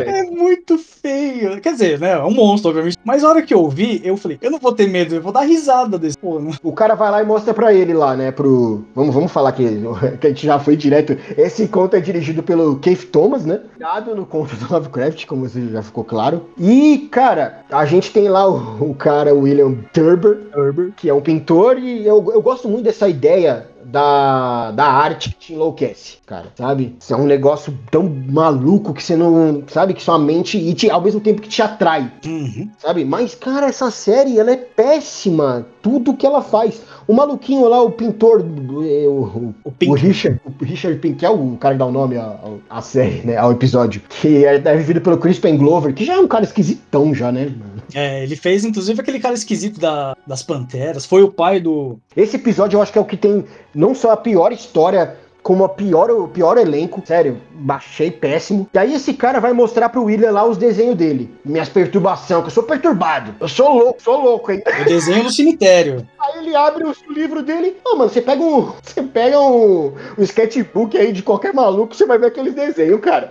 [0.06, 1.60] É muito feio.
[1.60, 2.12] Quer dizer, né?
[2.12, 2.96] É um monstro, obviamente.
[3.04, 5.32] Mas na hora que eu vi, eu falei, eu não vou ter medo, eu vou
[5.32, 6.52] dar risada desse pô, né?
[6.62, 8.84] O cara vai lá e mostra pra ele lá, né, pro...
[8.94, 9.64] Vamos, vamos falar que,
[10.20, 11.16] que a gente já foi direto.
[11.36, 13.60] Esse conto é dirigido pelo Keith Thomas, né?
[13.78, 16.48] Dado no conto do Lovecraft, como você já ficou claro.
[16.58, 20.92] E, cara, a gente tem lá o, o cara William Turber, Herbert.
[20.96, 25.36] que é um pintor, e eu, eu gosto muito dessa ideia da, da arte que
[25.36, 26.96] te enlouquece, cara, sabe?
[27.00, 29.62] Isso é um negócio tão maluco que você não.
[29.68, 29.94] Sabe?
[29.94, 30.58] Que sua mente.
[30.58, 32.68] E te- ao mesmo tempo que te atrai Uhum.
[32.78, 33.04] sabe?
[33.04, 35.66] Mas, cara, essa série, ela é péssima.
[35.82, 36.82] Tudo que ela faz.
[37.06, 41.30] O maluquinho lá, o pintor, é, o, o, o Richard, o Richard Pink, que é
[41.30, 42.36] o cara que dá o nome à,
[42.68, 43.36] à série, né?
[43.36, 44.02] Ao episódio.
[44.08, 47.44] Que é, é vivido pelo Crispin Glover, que já é um cara esquisitão já, né?
[47.44, 47.75] mano?
[47.94, 51.06] É, ele fez, inclusive, aquele cara esquisito da, das Panteras.
[51.06, 51.98] Foi o pai do.
[52.16, 55.16] Esse episódio eu acho que é o que tem não só a pior história,
[55.46, 57.00] como a pior, o pior elenco.
[57.06, 58.68] Sério, baixei péssimo.
[58.74, 61.32] E aí esse cara vai mostrar pro William lá os desenhos dele.
[61.44, 63.32] Minhas perturbações, que eu sou perturbado.
[63.38, 64.60] Eu sou louco, sou louco, hein?
[64.80, 66.04] O desenho no cemitério.
[66.18, 67.76] Aí ele abre o livro dele.
[67.84, 68.72] Ô, mano, você pega um.
[68.82, 73.30] Você pega um, um sketchbook aí de qualquer maluco, você vai ver aqueles desenhos, cara.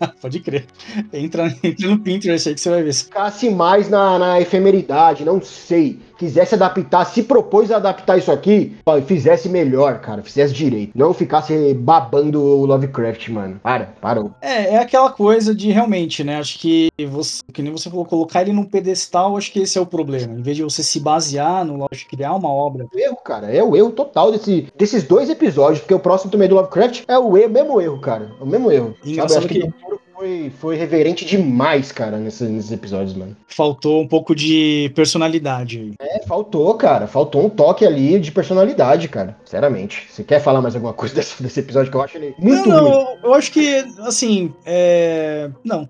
[0.20, 0.66] Pode crer.
[1.12, 2.94] Entra, entra no Pinterest aí que você vai ver.
[2.94, 6.00] Ficasse mais na, na efemeridade, não sei.
[6.18, 10.92] Quisesse adaptar, se propôs a adaptar isso aqui, fizesse melhor, cara, fizesse direito.
[10.94, 13.60] Não ficasse babando o Lovecraft, mano.
[13.62, 14.32] Para, parou.
[14.40, 16.38] É, é aquela coisa de realmente, né?
[16.38, 19.80] Acho que você, que nem você falou, colocar ele num pedestal, acho que esse é
[19.80, 20.32] o problema.
[20.32, 22.86] Em vez de você se basear no Lovecraft, criar uma obra.
[22.92, 26.30] É o erro, cara, é o erro total desse, desses dois episódios, porque o próximo
[26.30, 28.30] também é do Lovecraft é o erro, mesmo erro, cara.
[28.40, 28.94] É o mesmo erro.
[29.02, 29.36] Sabe?
[29.36, 33.36] Acho que, que foi, foi reverente demais, cara, nesses, nesses episódios, mano.
[33.46, 35.92] Faltou um pouco de personalidade.
[36.00, 37.06] É, faltou, cara.
[37.06, 39.36] Faltou um toque ali de personalidade, cara.
[39.44, 40.08] Sinceramente.
[40.10, 42.82] Você quer falar mais alguma coisa desse, desse episódio que eu acho ele muito não,
[42.82, 43.18] não, ruim?
[43.24, 45.50] Eu acho que, assim, é...
[45.62, 45.86] Não.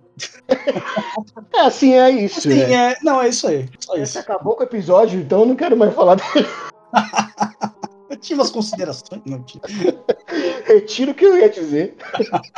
[1.55, 2.41] é, assim, é isso.
[2.41, 2.93] Assim, né?
[2.93, 2.97] é...
[3.03, 3.69] Não, é isso aí.
[3.79, 4.15] Só isso.
[4.15, 6.49] Você acabou com o episódio, então eu não quero mais falar dele.
[8.09, 9.21] Eu tive as considerações.
[9.25, 9.63] Não, tive.
[10.67, 11.97] Retiro o que eu ia dizer.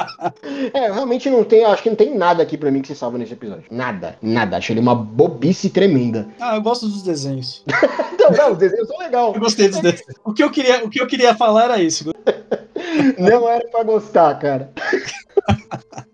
[0.75, 1.65] é, realmente não tem.
[1.65, 3.65] Acho que não tem nada aqui pra mim que se salva nesse episódio.
[3.71, 4.57] Nada, nada.
[4.57, 6.29] Acho ele uma bobice tremenda.
[6.41, 7.65] Ah, eu gosto dos desenhos.
[8.19, 9.35] não, não, os desenhos são legais.
[9.35, 10.15] Eu gostei dos desenhos.
[10.25, 12.13] O que eu queria, o que eu queria falar era isso.
[13.19, 14.73] não era pra gostar, cara.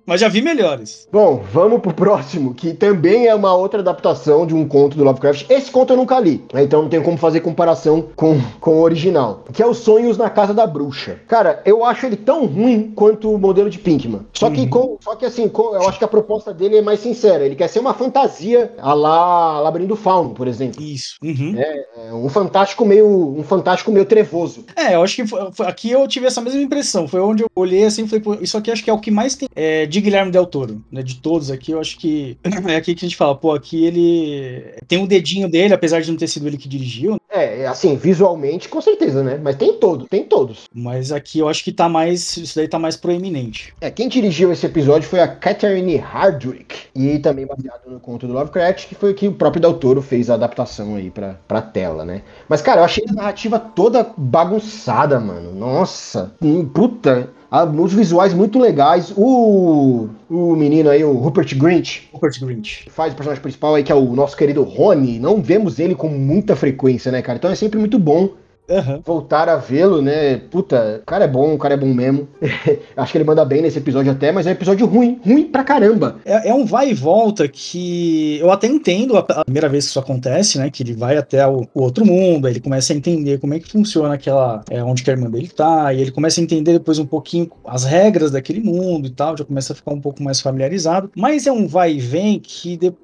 [0.06, 1.08] Mas já vi melhores.
[1.10, 5.46] Bom, vamos pro próximo, que também é uma outra adaptação de um conto do Lovecraft.
[5.48, 6.62] Esse conto eu nunca li, né?
[6.62, 9.44] então não tem como fazer comparação com, com o original.
[9.52, 11.20] Que é Os Sonhos na Casa da Bruxa.
[11.26, 14.26] Cara, eu acho ele tão ruim quanto o modelo de Pinkman.
[14.34, 14.68] Só que, uhum.
[14.68, 17.44] com, só que assim, com, eu acho que a proposta dele é mais sincera.
[17.44, 20.82] Ele quer ser uma fantasia a lá Labirinto Fauno, por exemplo.
[20.82, 21.16] Isso.
[21.22, 21.54] Uhum.
[21.56, 24.66] É, é, um fantástico meio um fantástico meio trevoso.
[24.76, 27.08] É, eu acho que foi, foi, aqui eu tive essa mesma impressão.
[27.08, 29.10] Foi onde eu olhei assim e falei, pô, isso aqui acho que é o que
[29.10, 31.02] mais tem é, de Guilherme Del Toro, né?
[31.02, 32.36] De todos aqui, eu acho que
[32.66, 36.10] é aqui que a gente fala, pô, aqui ele tem um dedinho dele, apesar de
[36.10, 37.16] não ter sido ele que dirigiu.
[37.30, 39.38] É, assim, visualmente, com certeza, né?
[39.42, 40.64] Mas tem todo, tem todos.
[40.74, 42.36] Mas aqui eu acho que tá mais.
[42.36, 43.72] Isso daí tá mais proeminente.
[43.80, 46.74] É, quem dirigiu esse episódio foi a Catherine Hardwick.
[46.94, 50.28] E também baseado no conto do Lovecraft, que foi que o próprio Del Toro fez
[50.28, 52.22] a adaptação aí pra, pra tela, né?
[52.48, 55.52] Mas, cara, eu achei a narrativa toda bagunçada, mano.
[55.54, 56.32] Nossa,
[56.72, 57.30] puta.
[57.50, 59.12] Ah, uns visuais muito legais.
[59.16, 62.02] O, o menino aí, o Rupert Grint.
[62.12, 62.88] Rupert Grint.
[62.88, 65.18] Faz o personagem principal aí, que é o nosso querido Rony.
[65.18, 67.38] Não vemos ele com muita frequência, né, cara?
[67.38, 68.30] Então é sempre muito bom
[68.68, 69.02] Uhum.
[69.04, 70.38] Voltar a vê-lo, né?
[70.38, 72.26] Puta, o cara é bom, o cara é bom mesmo.
[72.96, 75.62] Acho que ele manda bem nesse episódio até, mas é um episódio ruim, ruim pra
[75.62, 76.16] caramba.
[76.24, 79.90] É, é um vai e volta que eu até entendo a, a, primeira vez que
[79.90, 80.70] isso acontece, né?
[80.70, 83.60] Que ele vai até o, o, outro mundo, aí ele começa a entender como é
[83.60, 84.62] que funciona aquela.
[84.70, 87.50] É, onde que a irmã dele tá, e ele começa a entender depois um pouquinho
[87.66, 91.10] as regras daquele mundo e tal, já começa a ficar um pouco mais familiarizado.
[91.16, 93.03] Mas é um vai e vem que depois,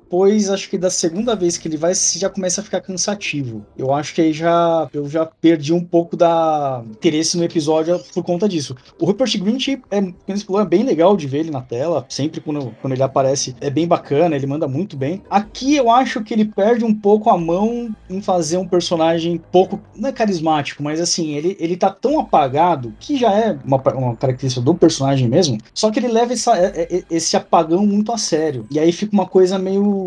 [0.53, 3.65] acho que da segunda vez que ele vai, já começa a ficar cansativo.
[3.77, 4.89] Eu acho que aí já.
[4.93, 8.75] Eu já perdi um pouco da interesse no episódio por conta disso.
[8.99, 12.93] O Rupert Grint é, é bem legal de ver ele na tela, sempre quando, quando
[12.93, 15.23] ele aparece é bem bacana, ele manda muito bem.
[15.31, 19.81] Aqui eu acho que ele perde um pouco a mão em fazer um personagem pouco,
[19.95, 24.17] não é carismático, mas assim, ele, ele tá tão apagado, que já é uma, uma
[24.17, 28.19] característica do personagem mesmo, só que ele leva essa, é, é, esse apagão muito a
[28.19, 28.67] sério.
[28.71, 30.00] E aí fica uma coisa meio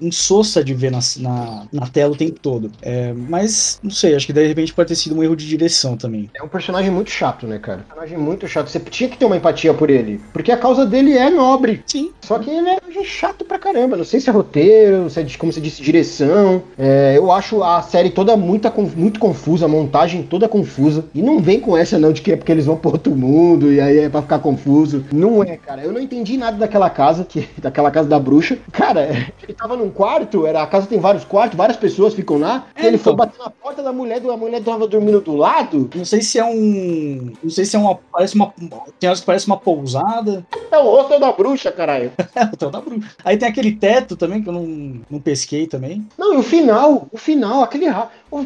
[0.00, 2.70] insossa de ver na, na, na tela o tempo todo.
[2.82, 5.96] É, mas, não sei, acho que de repente pode ter sido um erro de direção
[5.96, 6.30] também.
[6.34, 7.80] É um personagem muito chato, né, cara?
[7.80, 8.68] Um personagem muito chato.
[8.68, 10.20] Você tinha que ter uma empatia por ele.
[10.32, 11.82] Porque a causa dele é nobre.
[11.86, 12.12] Sim.
[12.20, 13.96] Só que ele é chato pra caramba.
[13.96, 16.62] Não sei se é roteiro, se é, como você disse, direção.
[16.78, 21.04] É, eu acho a série toda muito, muito confusa, a montagem toda confusa.
[21.14, 23.72] E não vem com essa, não, de que é porque eles vão pro outro mundo
[23.72, 25.04] e aí é pra ficar confuso.
[25.12, 25.82] Não é, cara.
[25.82, 28.58] Eu não entendi nada daquela casa, que, daquela casa da bruxa.
[28.72, 29.08] Cara,
[29.42, 32.66] ele tava num quarto, era, a casa tem vários quartos, várias pessoas ficam lá.
[32.74, 33.04] É, ele então.
[33.04, 35.90] foi bater na porta da mulher, a mulher tava dormindo do lado.
[35.94, 37.32] Não sei se é um.
[37.42, 37.98] Não sei se é uma.
[38.12, 38.52] Parece uma.
[38.98, 40.46] Tem horas que parece uma pousada.
[40.70, 42.12] É o rosto da bruxa, caralho.
[42.34, 43.10] é o hotel da bruxa.
[43.24, 46.06] Aí tem aquele teto também, que eu não, não pesquei também.
[46.18, 47.86] Não, e o final, o final, aquele.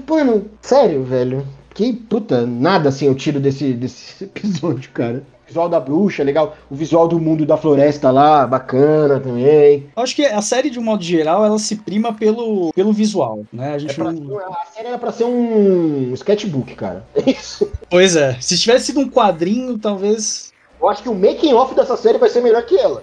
[0.09, 1.47] Mano, sério, velho.
[1.74, 6.57] Que puta, nada assim eu tiro desse, desse episódio, cara visual da bruxa, legal.
[6.70, 9.86] O visual do mundo da floresta lá, bacana também.
[9.97, 13.45] Eu acho que a série, de um modo geral, ela se prima pelo, pelo visual,
[13.53, 13.74] né?
[13.74, 14.38] A, gente é pra, não...
[14.38, 17.05] a série era pra ser um sketchbook, cara.
[17.14, 17.70] É isso.
[17.88, 18.36] Pois é.
[18.40, 20.53] Se tivesse sido um quadrinho, talvez.
[20.80, 23.01] Eu acho que o making off dessa série vai ser melhor que ela.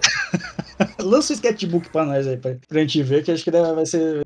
[1.00, 3.86] Lança o um sketchbook pra nós aí, pra, pra gente ver, que acho que vai
[3.86, 4.22] ser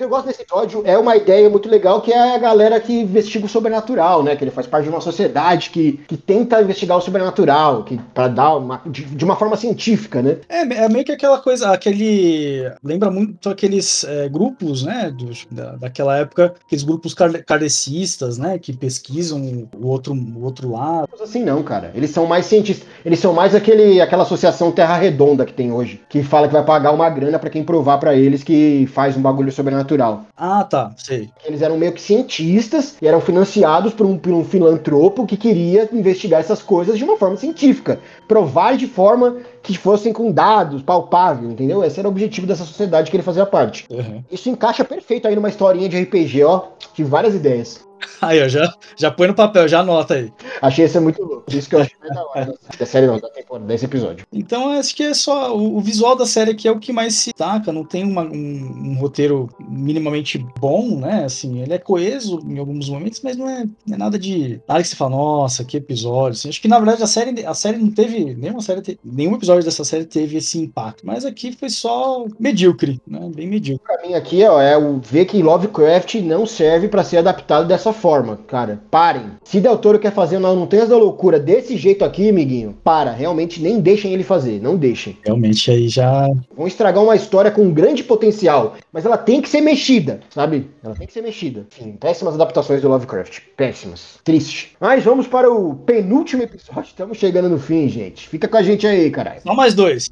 [0.00, 3.00] que eu gosto desse episódio é uma ideia muito legal, que é a galera que
[3.00, 4.34] investiga o sobrenatural, né?
[4.34, 8.28] Que ele faz parte de uma sociedade que, que tenta investigar o sobrenatural, que para
[8.28, 10.38] dar uma, de, de, uma forma científica, né?
[10.48, 12.72] É, é meio que aquela coisa, aquele.
[12.82, 15.10] Lembra muito aqueles é, grupos, né?
[15.14, 18.58] Dos, da, daquela época, aqueles grupos kardecistas, né?
[18.58, 21.10] Que pesquisam o outro, o outro lado.
[21.20, 21.90] Assim, não, cara.
[21.94, 22.88] Eles são mais cientistas.
[23.04, 26.64] Eles são mais aquele, aquela associação Terra Redonda que tem hoje, que fala que vai
[26.64, 30.26] pagar uma grana para quem provar para eles que faz um bagulho sobrenatural sobrenatural.
[30.36, 31.28] Ah, tá, sei.
[31.44, 35.88] Eles eram meio que cientistas e eram financiados por um, por um filantropo que queria
[35.92, 37.98] investigar essas coisas de uma forma científica.
[38.28, 41.84] Provar de forma que fossem com dados palpáveis, entendeu?
[41.84, 43.86] Esse era o objetivo dessa sociedade que ele fazia parte.
[43.90, 44.22] Uhum.
[44.30, 46.62] Isso encaixa perfeito aí numa historinha de RPG, ó.
[46.94, 47.89] De várias ideias.
[48.20, 50.32] Aí, ó, já, já põe no papel, já anota aí.
[50.60, 51.44] Achei isso muito louco.
[51.48, 54.26] Isso que eu achei mais da hora da série, não, da temporada, desse episódio.
[54.32, 55.56] Então, acho que é só.
[55.56, 57.72] O, o visual da série aqui é o que mais se destaca.
[57.72, 61.24] Não tem uma- um, um roteiro minimamente bom, né?
[61.24, 64.60] Assim, ele é coeso em alguns momentos, mas não é, não é nada de.
[64.68, 66.32] Nada que você fala, nossa, que episódio.
[66.32, 66.48] assim.
[66.48, 68.34] acho que, na verdade, a série, a série não teve.
[68.34, 71.04] Nenhuma série te- nenhum episódio dessa série teve esse impacto.
[71.06, 73.30] Mas aqui foi só medíocre, né?
[73.34, 73.84] Bem medíocre.
[73.86, 77.89] Pra mim aqui, ó, é o ver que Lovecraft não serve pra ser adaptado dessa
[77.92, 78.80] forma, cara.
[78.90, 79.32] Parem.
[79.44, 83.10] Se Del Toro quer fazer não, tem da loucura desse jeito aqui, amiguinho, para.
[83.10, 85.18] Realmente nem deixem ele fazer, não deixem.
[85.24, 86.28] Realmente aí já.
[86.56, 90.70] Vão estragar uma história com um grande potencial, mas ela tem que ser mexida, sabe?
[90.82, 91.66] Ela tem que ser mexida.
[91.70, 93.40] Enfim, péssimas adaptações do Lovecraft.
[93.56, 94.18] Péssimas.
[94.24, 94.76] Triste.
[94.80, 96.82] Mas vamos para o penúltimo episódio.
[96.82, 98.28] Estamos chegando no fim, gente.
[98.28, 99.40] Fica com a gente aí, caralho.
[99.42, 100.10] Só mais dois.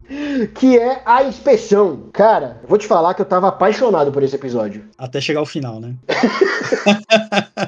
[0.55, 2.09] Que é a inspeção.
[2.13, 4.85] Cara, eu vou te falar que eu tava apaixonado por esse episódio.
[4.97, 5.95] Até chegar ao final, né?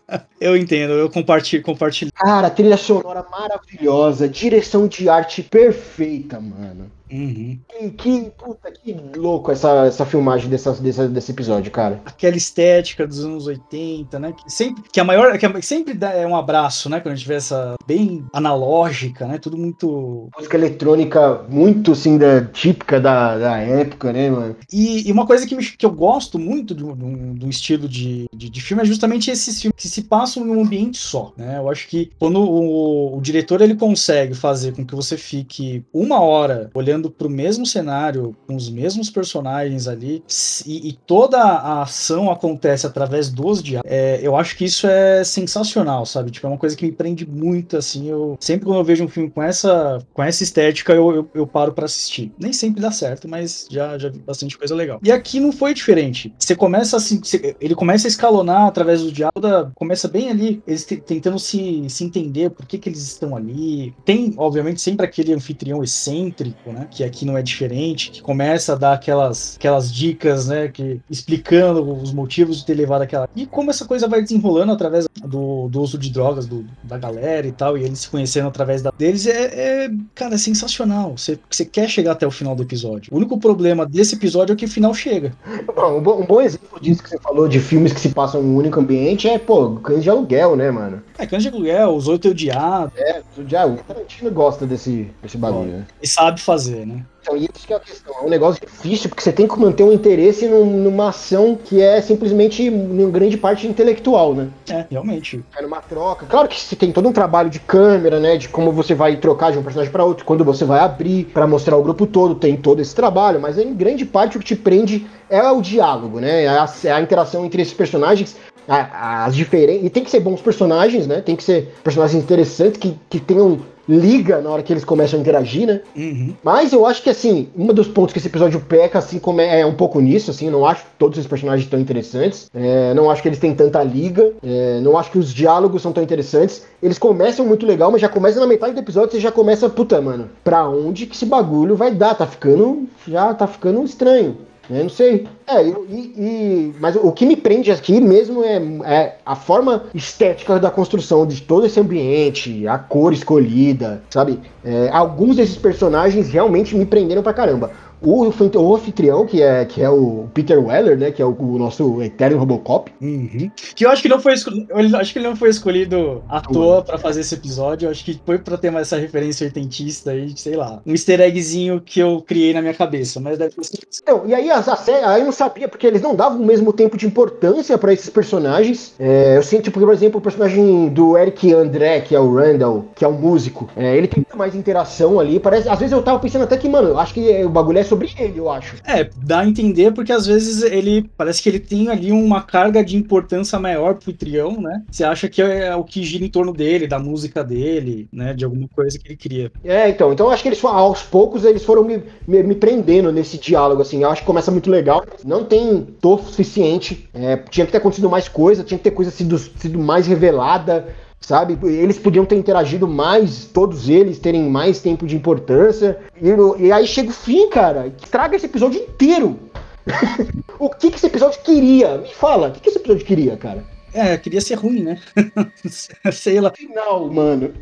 [0.39, 2.11] eu entendo, eu compartilho, compartilho.
[2.13, 6.91] Cara, trilha sonora maravilhosa, direção de arte perfeita, mano.
[7.11, 7.59] Uhum.
[7.67, 11.99] Que, que puta, que louco essa, essa filmagem dessa, dessa, desse episódio, cara.
[12.05, 14.31] aquela estética dos anos 80, né?
[14.31, 17.01] Que sempre, que a maior, que a- sempre dá é um abraço, né?
[17.01, 19.37] Quando a gente vê essa bem analógica, né?
[19.37, 20.29] Tudo muito.
[20.37, 24.55] Música eletrônica muito, assim, da, típica da, da época, né, mano?
[24.71, 28.25] E, e uma coisa que, me- que eu gosto muito do, do, do estilo de,
[28.33, 31.57] de, de filme é justamente esses filmes que se passam em um ambiente só, né?
[31.57, 36.19] Eu acho que quando o, o diretor ele consegue fazer com que você fique uma
[36.21, 40.23] hora olhando para o mesmo cenário, com os mesmos personagens ali,
[40.65, 45.23] e, e toda a ação acontece através dos diálogos, é, eu acho que isso é
[45.23, 46.31] sensacional, sabe?
[46.31, 48.07] Tipo, é uma coisa que me prende muito, assim.
[48.09, 51.47] Eu sempre quando eu vejo um filme com essa, com essa estética, eu, eu, eu
[51.47, 52.31] paro para assistir.
[52.39, 54.99] Nem sempre dá certo, mas já, já vi bastante coisa legal.
[55.03, 56.33] E aqui não foi diferente.
[56.39, 60.63] Você começa assim, você- ele começa a escalonar através do diálogo, da- começa bem ali,
[60.65, 63.93] eles te- tentando se, se entender por que, que eles estão ali.
[64.05, 66.87] Tem, obviamente, sempre aquele anfitrião excêntrico, né?
[66.89, 70.69] Que aqui não é diferente, que começa a dar aquelas, aquelas dicas, né?
[70.69, 73.29] Que, explicando os motivos de ter levado aquela.
[73.35, 77.45] E como essa coisa vai desenrolando através do, do uso de drogas do, da galera
[77.45, 81.17] e tal, e eles se conhecendo através da, deles, é, é, cara, é sensacional.
[81.17, 83.13] Você, quer chegar até o final do episódio.
[83.13, 85.33] O único problema desse episódio é que o final chega.
[85.77, 88.45] Um, bom, um bom exemplo disso que você falou de filmes que se passam em
[88.45, 91.01] um único ambiente é, pô, Cães de Aluguel, né, mano?
[91.17, 95.37] É, Cães de Aluguel, Os Oito Odiados, É, o já- o Tarantino gosta desse, desse
[95.37, 95.85] bagulho, né?
[96.01, 97.03] e sabe fazer, né?
[97.23, 98.15] Então, e isso que é a questão.
[98.19, 101.79] É um negócio difícil, porque você tem que manter um interesse num- numa ação que
[101.79, 104.47] é simplesmente, em grande parte, intelectual, né?
[104.67, 105.43] É, realmente.
[105.55, 106.25] É numa troca.
[106.25, 108.37] Claro que você tem todo um trabalho de câmera, né?
[108.37, 111.45] De como você vai trocar de um personagem para outro, quando você vai abrir pra
[111.45, 114.55] mostrar o grupo todo, tem todo esse trabalho, mas em grande parte o que te
[114.55, 116.45] prende é o diálogo, né?
[116.45, 118.35] É a, é a interação entre esses personagens.
[118.71, 119.85] As diferentes.
[119.85, 121.21] E tem que ser bons personagens, né?
[121.21, 125.21] Tem que ser personagens interessantes que, que tenham liga na hora que eles começam a
[125.21, 125.81] interagir, né?
[125.95, 126.33] Uhum.
[126.43, 129.61] Mas eu acho que, assim, um dos pontos que esse episódio peca, assim, como é,
[129.61, 133.09] é um pouco nisso, assim, eu não acho todos esses personagens tão interessantes, é, não
[133.09, 136.63] acho que eles têm tanta liga, é, não acho que os diálogos são tão interessantes.
[136.81, 140.01] Eles começam muito legal, mas já começa na metade do episódio, você já começa, puta,
[140.01, 142.15] mano, pra onde que esse bagulho vai dar?
[142.15, 144.37] Tá ficando, já tá ficando estranho.
[144.71, 144.83] Né?
[144.83, 145.27] não sei.
[145.47, 148.55] É, e- e- mas o que me prende aqui mesmo é,
[148.85, 154.39] é a forma estética da construção de todo esse ambiente, a cor escolhida, sabe?
[154.63, 157.71] É, alguns desses personagens realmente me prenderam pra caramba.
[158.01, 161.11] O, o anfitrião, que é, que é o Peter Weller, né?
[161.11, 162.91] Que é o, o nosso eterno Robocop.
[163.01, 163.51] Uhum.
[163.75, 164.33] Que eu acho que não foi.
[164.69, 167.85] Eu acho que ele não foi escolhido à toa pra fazer esse episódio.
[167.85, 170.81] Eu acho que foi pra ter mais essa referência oitentista aí, sei lá.
[170.85, 173.19] Um easter eggzinho que eu criei na minha cabeça.
[173.19, 173.79] Mas deve ter sido.
[174.01, 176.45] Então, e aí a, a série, aí eu não sabia, porque eles não davam o
[176.45, 178.93] mesmo tempo de importância pra esses personagens.
[178.99, 182.85] É, eu sinto, porque, por exemplo, o personagem do Eric André, que é o Randall,
[182.95, 185.39] que é o músico, é, ele tem mais interação ali.
[185.39, 187.83] Parece, às vezes eu tava pensando até que, mano, eu acho que o bagulho é
[187.91, 188.75] sobre ele, eu acho.
[188.85, 192.83] É, dá a entender porque às vezes ele parece que ele tem ali uma carga
[192.83, 194.81] de importância maior pro Trião, né?
[194.89, 198.33] Você acha que é o que gira em torno dele, da música dele, né?
[198.33, 199.51] De alguma coisa que ele cria.
[199.63, 202.55] É, então, então eu acho que eles foram- aos poucos eles foram me, me, me
[202.55, 204.03] prendendo nesse diálogo, assim.
[204.03, 205.05] Eu acho que começa muito legal.
[205.25, 207.09] Não tem tofo suficiente.
[207.13, 210.87] é, tinha que ter acontecido mais coisa, tinha que ter coisa sido, sido mais revelada,
[211.21, 211.57] sabe?
[211.63, 215.99] Eles podiam ter interagido mais, todos eles terem mais tempo de importância.
[216.19, 219.39] E, e aí chega o fim, cara, estraga esse episódio inteiro.
[220.59, 221.97] o que, que esse episódio queria?
[221.99, 223.63] Me fala, o que, que esse episódio queria, cara?
[223.93, 224.99] É, queria ser ruim, né?
[226.11, 226.51] Sei lá.
[226.51, 227.53] Final, mano.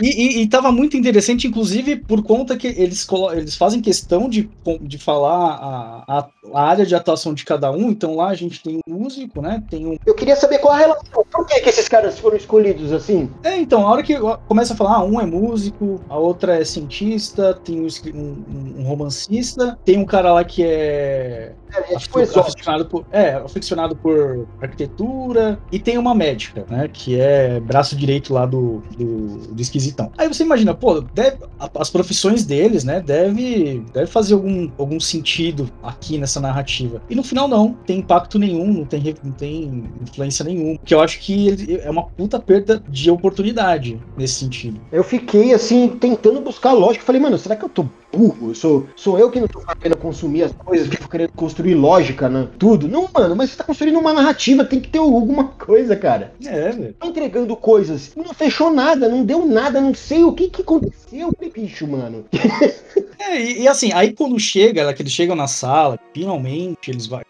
[0.00, 4.50] E, e, e, tava muito interessante, inclusive, por conta que eles, eles fazem questão de,
[4.80, 7.90] de falar a, a, a, área de atuação de cada um.
[7.90, 9.62] Então lá a gente tem um músico, né?
[9.70, 9.96] Tem um.
[10.04, 11.24] Eu queria saber qual a relação.
[11.30, 13.30] Por que, que esses caras foram escolhidos assim?
[13.42, 14.14] É, então, a hora que
[14.46, 18.82] começa a falar, ah, um é músico, a outra é cientista, tem um, um, um
[18.84, 21.54] romancista, tem um cara lá que é.
[21.74, 26.88] É, é tipo aficionado por, é, aficionado por arquitetura, e tem uma médica, né?
[26.92, 30.10] Que é braço direito lá do, do, do esquisitão.
[30.18, 31.38] Aí você imagina, pô, deve,
[31.74, 33.00] as profissões deles, né?
[33.00, 37.02] Deve, deve fazer algum, algum sentido aqui nessa narrativa.
[37.08, 40.78] E no final não, tem impacto nenhum, não tem, não tem influência nenhuma.
[40.84, 44.80] Que eu acho que é uma puta perda de oportunidade nesse sentido.
[44.90, 47.04] Eu fiquei assim, tentando buscar lógica.
[47.04, 48.54] Falei, mano, será que eu tô burro?
[48.54, 52.28] Sou, sou eu que não tô sabendo consumir as coisas, que tô querendo construir lógica,
[52.28, 52.48] né?
[52.58, 52.88] Tudo.
[52.88, 56.32] Não, mano, mas você tá construindo uma narrativa, tem que ter alguma coisa, cara.
[56.44, 56.94] É, velho.
[56.98, 58.12] Tá entregando coisas.
[58.16, 62.24] Não fechou nada, não deu nada, não sei o que que aconteceu, bicho, mano.
[63.18, 67.22] É, e, e, assim, aí quando chega, que eles chegam na sala, finalmente eles vai,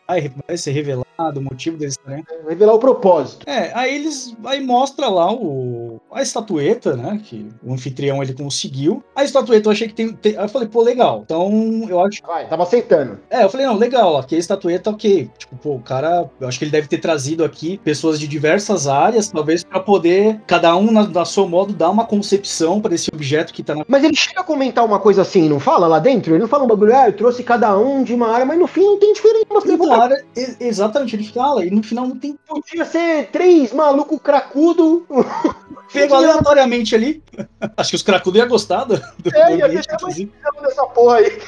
[0.47, 1.05] vai ser revelado
[1.37, 2.25] o motivo deles estarem.
[2.31, 3.49] É, revelar o propósito.
[3.49, 4.35] É, aí eles.
[4.45, 7.21] Aí mostra lá o, a estatueta, né?
[7.23, 9.03] Que o anfitrião ele conseguiu.
[9.15, 10.13] A estatueta eu achei que tem.
[10.13, 11.23] tem aí eu falei, pô, legal.
[11.25, 12.23] Então eu acho.
[12.27, 13.21] Vai, tava aceitando.
[13.31, 15.31] É, eu falei, não, legal, aqui a estatueta, ok.
[15.39, 16.29] Tipo, pô, o cara.
[16.41, 20.41] Eu acho que ele deve ter trazido aqui pessoas de diversas áreas, talvez para poder,
[20.47, 23.85] cada um na, na seu modo, dar uma concepção para esse objeto que tá na.
[23.87, 26.33] Mas ele chega a comentar uma coisa assim, não fala lá dentro?
[26.33, 28.67] Ele não fala um bagulho, ah, eu trouxe cada um de uma área, mas no
[28.67, 29.47] fim não tem diferença.
[29.51, 29.61] Uma
[29.93, 30.25] área,
[30.61, 32.39] exatamente, ele fala, e no final não tem.
[32.47, 35.07] Podia ser três maluco cracudo.
[35.93, 37.23] Pego aleatoriamente ali.
[37.77, 39.77] Acho que os cracudos iam gostar do, do é, ia ter
[40.63, 41.39] dessa porra aí.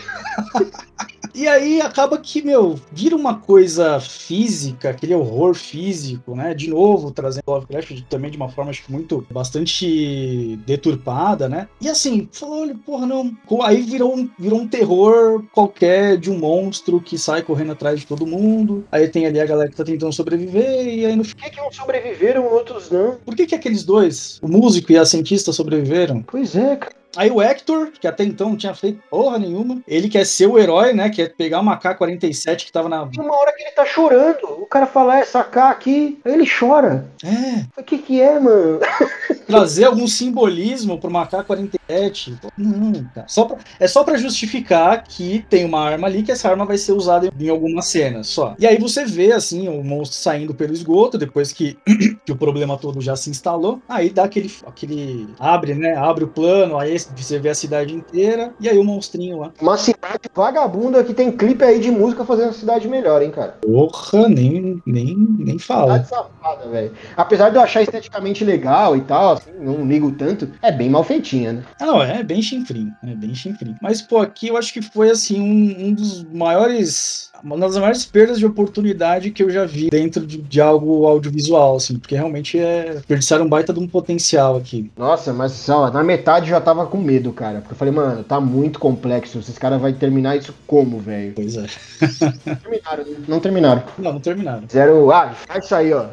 [1.34, 6.54] E aí acaba que, meu, vira uma coisa física, aquele horror físico, né?
[6.54, 11.68] De novo, trazendo Lovecraft também de uma forma, acho que muito, bastante deturpada, né?
[11.80, 13.36] E assim, falou, porra, não.
[13.62, 18.06] Aí virou um, virou um terror qualquer de um monstro que sai correndo atrás de
[18.06, 18.84] todo mundo.
[18.92, 21.60] Aí tem ali a galera que tá tentando sobreviver, e aí no Por que, que
[21.60, 23.16] uns sobreviveram, outros não?
[23.24, 26.22] Por que, que aqueles dois, o músico e a cientista, sobreviveram?
[26.22, 27.03] Pois é, cara.
[27.16, 30.58] Aí o Hector, que até então não tinha feito porra nenhuma, ele quer ser o
[30.58, 31.10] herói, né?
[31.10, 33.06] Quer pegar uma K-47 que tava na.
[33.06, 34.44] Tem uma hora que ele tá chorando.
[34.60, 36.18] O cara fala, é, essa K aqui.
[36.24, 37.10] Aí ele chora.
[37.24, 37.80] É.
[37.80, 38.80] O que que é, mano?
[39.46, 42.34] Trazer algum simbolismo pro uma K-47.
[42.56, 43.26] Não, cara.
[43.28, 43.58] Só pra...
[43.78, 47.30] É só para justificar que tem uma arma ali, que essa arma vai ser usada
[47.38, 48.54] em alguma cena só.
[48.58, 51.76] E aí você vê, assim, o monstro saindo pelo esgoto, depois que,
[52.24, 53.80] que o problema todo já se instalou.
[53.88, 55.28] Aí dá aquele, aquele.
[55.38, 55.96] Abre, né?
[55.96, 59.52] Abre o plano, aí você vê a cidade inteira e aí o monstrinho lá.
[59.60, 63.58] Uma cidade vagabunda que tem clipe aí de música fazendo a cidade melhor, hein, cara?
[63.62, 66.04] Porra, nem, nem, nem fala.
[66.04, 66.92] Cidade safada, velho.
[67.16, 71.04] Apesar de eu achar esteticamente legal e tal, assim, não ligo tanto, é bem mal
[71.04, 71.62] feitinha, né?
[71.80, 73.76] Ah, não, é bem chinfrim, é bem chinfrim.
[73.80, 78.04] Mas, pô, aqui eu acho que foi, assim, um, um dos maiores uma das maiores
[78.06, 82.58] perdas de oportunidade que eu já vi dentro de, de algo audiovisual, assim, porque realmente
[82.58, 84.90] é desperdiçaram um baita de um potencial aqui.
[84.96, 87.60] Nossa, mas ó, na metade já tava com medo, cara.
[87.60, 89.38] Porque eu falei, mano, tá muito complexo.
[89.38, 91.32] Esses caras vão terminar isso como, velho?
[91.34, 91.66] Pois é.
[92.62, 93.82] terminaram, não terminaram.
[93.98, 94.64] Não, não terminaram.
[94.70, 95.12] Zero.
[95.12, 96.06] Ah, faz isso aí, ó.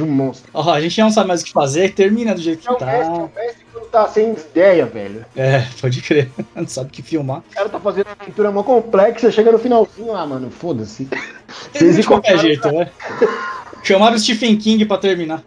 [0.00, 0.50] Um monstro.
[0.54, 2.86] A gente não sabe mais o que fazer, termina do jeito que tá.
[2.86, 5.24] Mestre, o mestre tá sem ideia, velho.
[5.36, 6.30] É, pode crer.
[6.54, 7.38] Não sabe o que filmar.
[7.38, 11.08] O cara tá fazendo uma aventura mó complexa, chega no finalzinho, ah, mano, foda-se.
[11.72, 12.88] Vocês de qualquer jeito, né?
[13.82, 15.42] Chamaram o Stephen King pra terminar.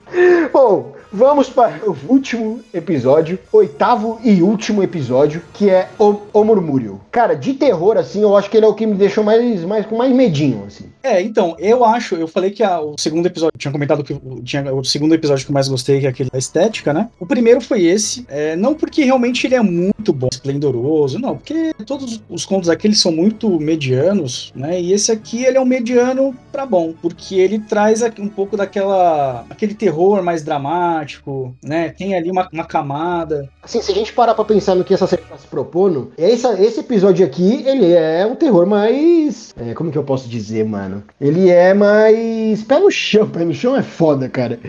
[0.53, 6.99] Bom, Vamos para o último episódio, oitavo e último episódio, que é o, o Murmúrio.
[7.09, 9.85] Cara, de terror, assim, eu acho que ele é o que me deixou mais, mais
[9.85, 10.91] com mais medinho, assim.
[11.07, 14.73] É, então, eu acho, eu falei que a, o segundo episódio, tinha comentado que tinha
[14.73, 17.09] o segundo episódio que eu mais gostei, que é aquele da estética, né?
[17.17, 21.73] O primeiro foi esse, é, não porque realmente ele é muito bom, esplendoroso, não, porque
[21.85, 24.81] todos os contos aqui são muito medianos, né?
[24.81, 29.45] E esse aqui, ele é um mediano pra bom, porque ele traz um pouco daquela,
[29.49, 31.87] aquele terror mais dramático, né?
[31.89, 33.49] Tem ali uma, uma camada.
[33.63, 36.61] Assim, se a gente parar pra pensar no que essa série tá se propondo, essa,
[36.61, 39.53] esse episódio aqui, ele é um terror mais.
[39.55, 40.96] É, como que eu posso dizer, mano?
[41.19, 42.63] Ele é mais.
[42.63, 44.59] Pé no chão, pé no chão é foda, cara.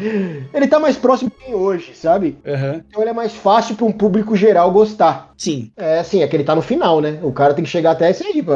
[0.53, 2.37] Ele tá mais próximo que hoje, sabe?
[2.45, 2.83] Uhum.
[2.89, 5.33] Então ele é mais fácil pra um público geral gostar.
[5.37, 5.71] Sim.
[5.77, 7.19] É, assim, é que ele tá no final, né?
[7.23, 8.53] O cara tem que chegar até esse aí, pô.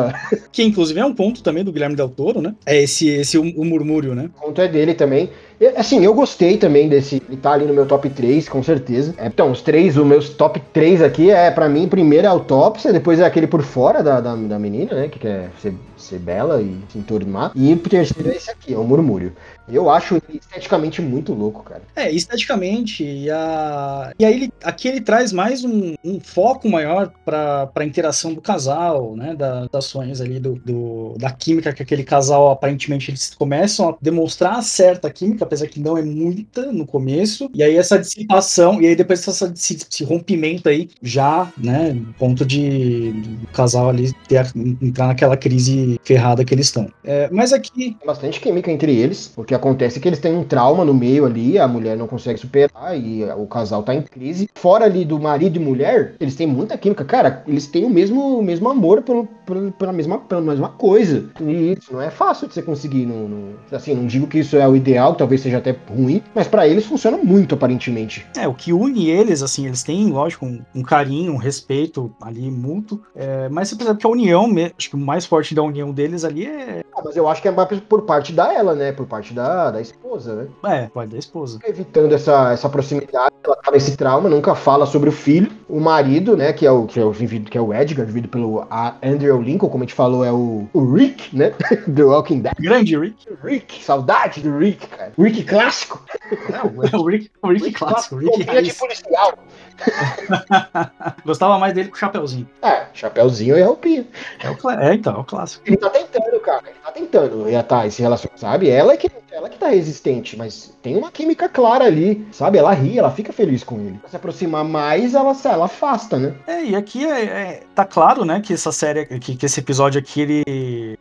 [0.51, 2.55] Que inclusive é um ponto também do Guilherme Del Toro, né?
[2.67, 4.29] É esse, esse o, o murmúrio, né?
[4.37, 5.31] O ponto é dele também.
[5.77, 7.23] Assim, eu gostei também desse.
[7.29, 9.15] Ele tá ali no meu top 3, com certeza.
[9.17, 12.33] É, então, os três, os meus top 3 aqui é, pra mim, primeiro é a
[12.33, 15.09] autópsia, depois é aquele por fora da, da, da menina, né?
[15.09, 17.53] Que quer ser, ser bela e se enturmar.
[17.55, 19.33] E o terceiro é esse aqui, é o murmúrio.
[19.69, 21.83] Eu acho esteticamente muito louco, cara.
[21.95, 24.13] É, esteticamente, e, a...
[24.19, 28.41] e aí ele, aqui ele traz mais um, um foco maior para a interação do
[28.41, 29.35] casal, né?
[29.35, 33.97] Da, das ações ali, do, do- da química que aquele casal, aparentemente, eles começam a
[34.01, 38.87] demonstrar certa química, apesar que não é muita no começo, e aí essa dissipação, e
[38.87, 41.93] aí depois essa, esse, esse rompimento aí, já, né?
[41.93, 44.47] no Ponto de do casal ali ter,
[44.81, 46.89] entrar naquela crise ferrada que eles estão.
[47.05, 49.33] É, mas aqui, Tem bastante química entre eles.
[49.37, 52.07] O que acontece é que eles têm um trauma no meio ali, a mulher não
[52.07, 54.49] consegue superar e o casal tá em crise.
[54.55, 57.05] Fora ali do marido e mulher, eles têm muita química.
[57.05, 61.27] Cara, eles têm o mesmo, o mesmo amor pelo, pelo- pela, mesma, pela mesma coisa.
[61.41, 63.05] E isso não é fácil de você conseguir.
[63.07, 66.49] No, no- assim, não digo que isso é o ideal, talvez seja até ruim, mas
[66.49, 68.27] pra eles funciona muito, aparentemente.
[68.37, 72.51] É, o que une eles, assim, eles têm, lógico, um, um carinho, um respeito ali
[72.51, 74.47] mútuo, é, mas você percebe que a união,
[74.79, 77.49] acho que o mais forte da união deles ali é, Ah, mas eu acho que
[77.49, 78.93] é mais por parte da ela, né?
[78.93, 80.49] Por parte da, da esposa, né?
[80.65, 81.59] é, pai da esposa.
[81.65, 85.51] evitando essa, essa proximidade, ela tá nesse trauma, nunca fala sobre o filho.
[85.69, 88.67] O marido, né, que é o, que é o, que é o Edgar, vivido pelo
[88.71, 91.53] a- Andrew Lincoln, como a gente falou, é o, o Rick, né,
[91.87, 92.55] do Walking Dead.
[92.59, 93.29] Grande Rick.
[93.43, 95.13] Rick, saudade do Rick, cara.
[95.19, 96.05] Rick clássico.
[96.31, 99.35] É, o, é o Rick, Rick clássico, Rick roupinha de policial.
[101.25, 102.49] Gostava mais dele com o Chapeuzinho.
[102.63, 104.07] É, chapéuzinho e roupinha.
[104.41, 105.63] É, o, é, então, é o clássico.
[105.67, 106.63] Ele tá tentando, cara.
[106.67, 108.71] Ele tá tentando reatar esse relacionamento, sabe?
[108.71, 112.59] Ela é que, ela que tá resistente, mas tem uma química clara ali, sabe?
[112.59, 113.99] Ela ri, ela fica feliz com ele.
[114.09, 116.35] Se aproximar mais, ela, ela afasta, né?
[116.47, 119.99] É, e aqui é, é- tá claro, né, que essa série, que, que esse episódio
[119.99, 120.45] aqui, ele,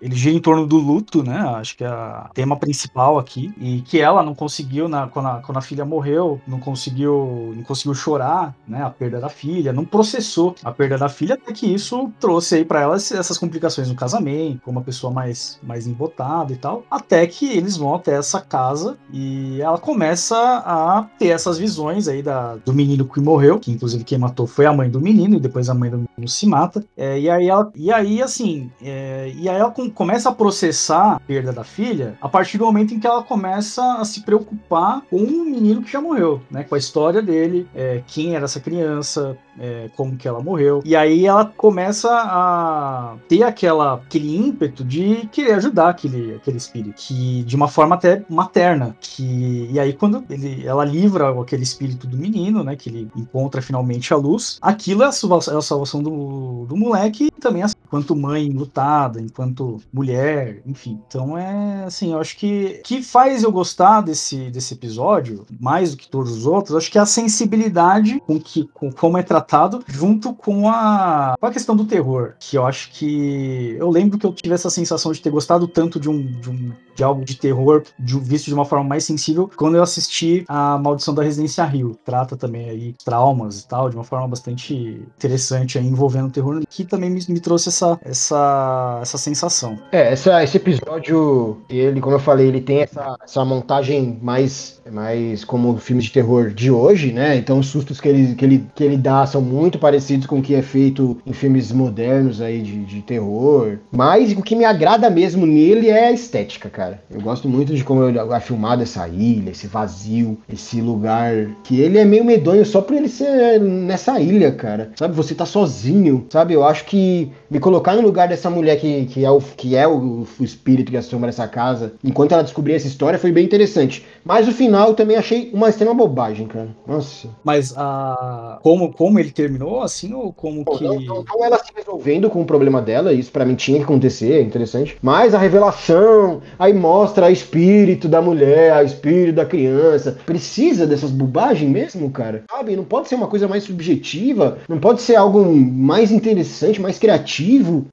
[0.01, 3.81] ele gira em torno do luto, né, acho que é o tema principal aqui, e
[3.81, 7.93] que ela não conseguiu, na, quando, a, quando a filha morreu, não conseguiu, não conseguiu
[7.93, 12.11] chorar, né, a perda da filha, não processou a perda da filha, até que isso
[12.19, 16.55] trouxe aí pra ela essas complicações no casamento, como uma pessoa mais, mais embotada e
[16.55, 22.07] tal, até que eles vão até essa casa e ela começa a ter essas visões
[22.07, 25.35] aí da, do menino que morreu, que inclusive quem matou foi a mãe do menino,
[25.35, 26.83] e depois a mãe do menino se mata.
[26.95, 31.15] É, e, aí ela, e aí, assim, é, e aí ela com- começa a processar
[31.15, 35.01] a perda da filha a partir do momento em que ela começa a se preocupar
[35.09, 36.63] com o menino que já morreu, né?
[36.63, 40.81] Com a história dele, é, quem era essa criança, é, como que ela morreu.
[40.85, 46.95] E aí ela começa a ter aquela, aquele ímpeto de querer ajudar aquele, aquele espírito,
[46.95, 48.95] que de uma forma até materna.
[48.99, 53.61] Que, e aí quando ele, ela livra aquele espírito do menino, né, que ele encontra
[53.61, 57.63] finalmente a luz, aquilo é a salvação, é a salvação do, do moleque e também
[57.63, 60.99] assim, enquanto mãe lutada, enquanto mulher, enfim.
[61.07, 65.97] Então é assim, eu acho que que faz eu gostar desse, desse episódio, mais do
[65.97, 69.40] que todos os outros, acho que é a sensibilidade com que com como é tratado
[69.87, 74.25] junto com a, com a questão do terror, que eu acho que eu lembro que
[74.25, 77.35] eu tive essa sensação de ter gostado tanto de um, de, um, de algo de
[77.35, 81.63] terror de, visto de uma forma mais sensível quando eu assisti a Maldição da Residência
[81.65, 81.97] Rio.
[82.03, 84.73] Trata também aí traumas e tal, de uma forma bastante
[85.17, 89.77] interessante aí, envolvendo o terror, que também me, me trouxe essa, essa, essa sensação.
[89.91, 95.43] É, essa, esse episódio, ele, como eu falei, ele tem essa, essa montagem mais, mais
[95.43, 97.35] como filmes de terror de hoje, né?
[97.35, 100.41] Então os sustos que ele, que, ele, que ele dá são muito parecidos com o
[100.41, 103.77] que é feito em filmes modernos aí de, de terror.
[103.91, 107.01] Mas o que me agrada mesmo nele é a estética, cara.
[107.09, 111.31] Eu gosto muito de como é filmado essa ilha, esse vazio, esse lugar.
[111.63, 114.91] Que ele é meio medonho só por ele ser nessa ilha, cara.
[114.95, 116.53] Sabe, você tá sozinho, sabe?
[116.53, 119.85] Eu acho que me colocar no lugar dessa mulher que, que é, o, que é
[119.85, 124.05] o, o espírito que assombra essa casa, enquanto ela descobria essa história, foi bem interessante.
[124.23, 126.69] Mas o final eu também achei uma extrema bobagem, cara.
[126.87, 127.27] Nossa.
[127.43, 130.83] Mas a como, como ele terminou, assim, ou como Bom, que.
[130.85, 133.83] Não, não, não ela se resolvendo com o problema dela, isso pra mim tinha que
[133.83, 134.97] acontecer, é interessante.
[135.01, 140.17] Mas a revelação, aí mostra o espírito da mulher, o espírito da criança.
[140.25, 142.45] Precisa dessas bobagens mesmo, cara?
[142.49, 142.77] Sabe?
[142.77, 147.40] Não pode ser uma coisa mais subjetiva, não pode ser algo mais interessante, mais criativo.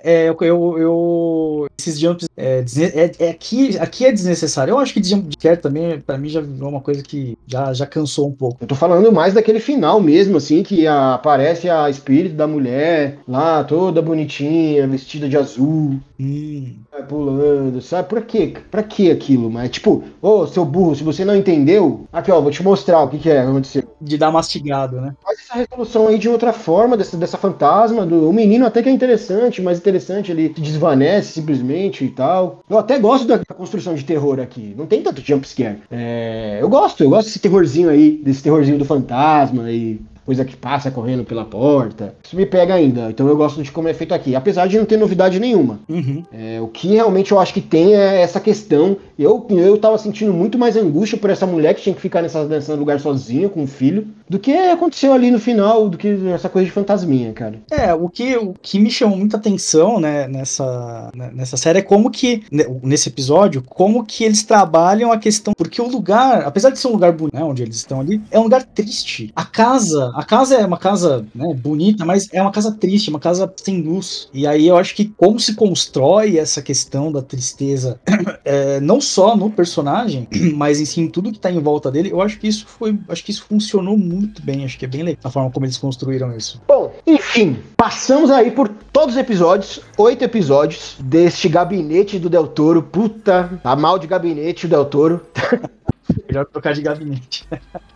[0.02, 4.72] É, eu, eu, eu- esses jumps é, é- é aqui, aqui é desnecessário.
[4.72, 7.86] Eu acho que jump scare também, pra mim, já virou uma coisa que já, já
[7.86, 8.58] cansou um pouco.
[8.60, 13.18] Eu tô falando mais daquele final mesmo, assim, que a, aparece a espírito da mulher
[13.26, 15.96] lá, toda bonitinha, vestida de azul.
[16.20, 16.74] Hum.
[16.90, 18.08] Vai pulando, sabe?
[18.08, 18.54] Pra quê?
[18.70, 19.50] Pra que aquilo?
[19.50, 23.08] Mas, tipo, ô, seu burro, se você não entendeu, aqui, ó, vou te mostrar o
[23.08, 23.82] que, que é que aconteceu.
[24.00, 25.14] De dar mastigado, né?
[25.22, 28.06] Faz essa resolução aí de outra forma, dessa, dessa fantasma.
[28.06, 32.60] Do, o menino até que é interessante, mas interessante, ele desvanece simplesmente e tal.
[32.68, 34.74] Eu até gosto da, da construção de terror aqui.
[34.76, 35.82] Não tem tanto jumpscare.
[35.90, 40.54] É, eu gosto, eu gosto desse terrorzinho aí, desse terrorzinho do fantasma e coisa que
[40.54, 42.14] passa correndo pela porta.
[42.22, 43.08] Isso me pega ainda.
[43.08, 44.36] Então eu gosto de como é feito aqui.
[44.36, 45.80] Apesar de não ter novidade nenhuma.
[45.88, 46.22] Uhum.
[46.30, 48.98] É, o que realmente eu acho que tem é essa questão.
[49.18, 52.44] Eu, eu tava sentindo muito mais angústia por essa mulher que tinha que ficar nessa,
[52.44, 56.48] nesse lugar sozinha com o filho do que aconteceu ali no final, do que essa
[56.48, 57.58] coisa de fantasminha, cara.
[57.70, 61.82] É, o que, o que me chamou muita atenção, né, nessa, né, nessa série é
[61.82, 65.54] como que, né, nesse episódio, como que eles trabalham a questão.
[65.56, 68.38] Porque o lugar, apesar de ser um lugar bonito, né, onde eles estão ali, é
[68.38, 69.32] um lugar triste.
[69.34, 73.20] A casa, a casa é uma casa né, bonita, mas é uma casa triste, uma
[73.20, 74.28] casa sem luz.
[74.34, 78.00] E aí eu acho que como se constrói essa questão da tristeza,
[78.44, 82.10] é, não só no personagem, mas em si em tudo que tá em volta dele,
[82.10, 82.98] eu acho que isso foi.
[83.08, 84.64] Acho que isso funcionou muito bem.
[84.64, 86.60] Acho que é bem legal a forma como eles construíram isso.
[86.66, 92.82] Bom, enfim, passamos aí por todos os episódios, oito episódios deste gabinete do Del Toro.
[92.82, 95.20] Puta, tá mal de gabinete o Del Toro.
[96.26, 97.46] Melhor trocar de gabinete.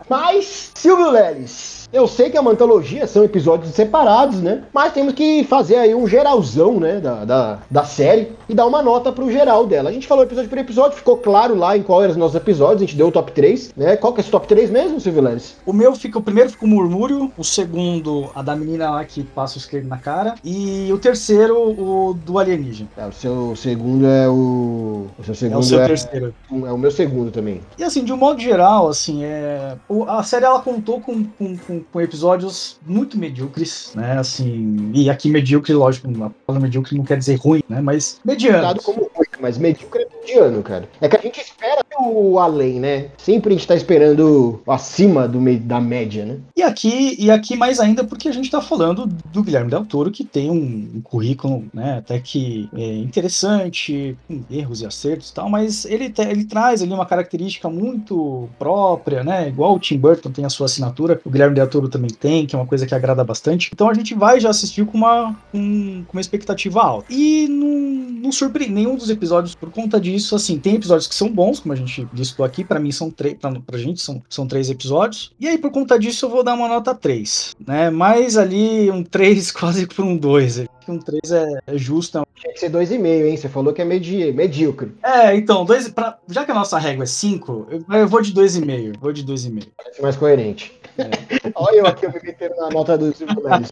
[0.08, 4.64] Mas, Silvio Leles, eu sei que a mantologia são episódios separados, né?
[4.72, 7.00] Mas temos que fazer aí um geralzão, né?
[7.00, 9.90] Da, da, da série e dar uma nota pro geral dela.
[9.90, 12.82] A gente falou episódio por episódio, ficou claro lá em qual eram os nossos episódios,
[12.82, 13.96] a gente deu o top 3, né?
[13.96, 15.56] Qual que é esse top 3 mesmo, Silvio Leles?
[15.66, 19.22] O meu fica, o primeiro fica o Murmúrio, o segundo, a da menina lá que
[19.22, 22.88] passa o esquerdo na cara, e o terceiro, o do alienígena.
[22.96, 25.06] É, o seu segundo é o.
[25.18, 25.86] O seu segundo é o seu é...
[25.86, 26.34] terceiro.
[26.50, 27.60] É o meu segundo também.
[27.78, 29.76] E assim, de um modo geral, assim, é.
[30.08, 34.18] A série ela contou com, com, com com episódios muito medíocres, né?
[34.18, 37.80] Assim, e aqui medíocre, lógico, a palavra medíocre não quer dizer ruim, né?
[37.80, 38.80] Mas mediano.
[38.82, 40.88] como ruim, mas medíocre é mediano, cara.
[41.00, 43.08] É que a gente espera o além, né?
[43.18, 46.38] Sempre a gente tá esperando acima do, da média, né?
[46.56, 50.10] E aqui, e aqui mais ainda porque a gente tá falando do Guilherme Del Toro,
[50.10, 55.34] que tem um, um currículo, né, até que é interessante, com erros e acertos e
[55.34, 59.48] tal, mas ele, ele traz ali uma característica muito própria, né?
[59.48, 62.54] Igual o Tim Burton tem a sua assinatura, o Guilherme Del Toro também tem, que
[62.54, 63.70] é uma coisa que agrada bastante.
[63.72, 67.06] Então a gente vai já assistir com uma, com, com uma expectativa alta.
[67.10, 71.28] E não, não surpreende nenhum dos episódios por conta disso, assim, tem episódios que são
[71.28, 74.46] bons, como a gente listou aqui, para mim são três, pra, pra gente são, são
[74.46, 75.32] três episódios.
[75.38, 77.90] E aí, por conta disso, eu vou dar uma nota 3, né?
[77.90, 80.64] Mais ali um 3 quase por um 2.
[80.88, 82.18] Um 3 é, é justo.
[82.18, 83.36] É Tinha que ser 2,5, hein?
[83.36, 84.92] Você falou que é medi medíocre.
[85.02, 88.32] É, então, dois, pra, já que a nossa régua é 5, eu, eu vou de
[88.32, 88.98] 2,5.
[89.00, 89.68] Vou de 2,5.
[89.76, 90.72] Parece mais coerente.
[90.98, 91.10] É.
[91.54, 93.70] Olha eu aqui, eu me metendo na nota do Silvio Neves.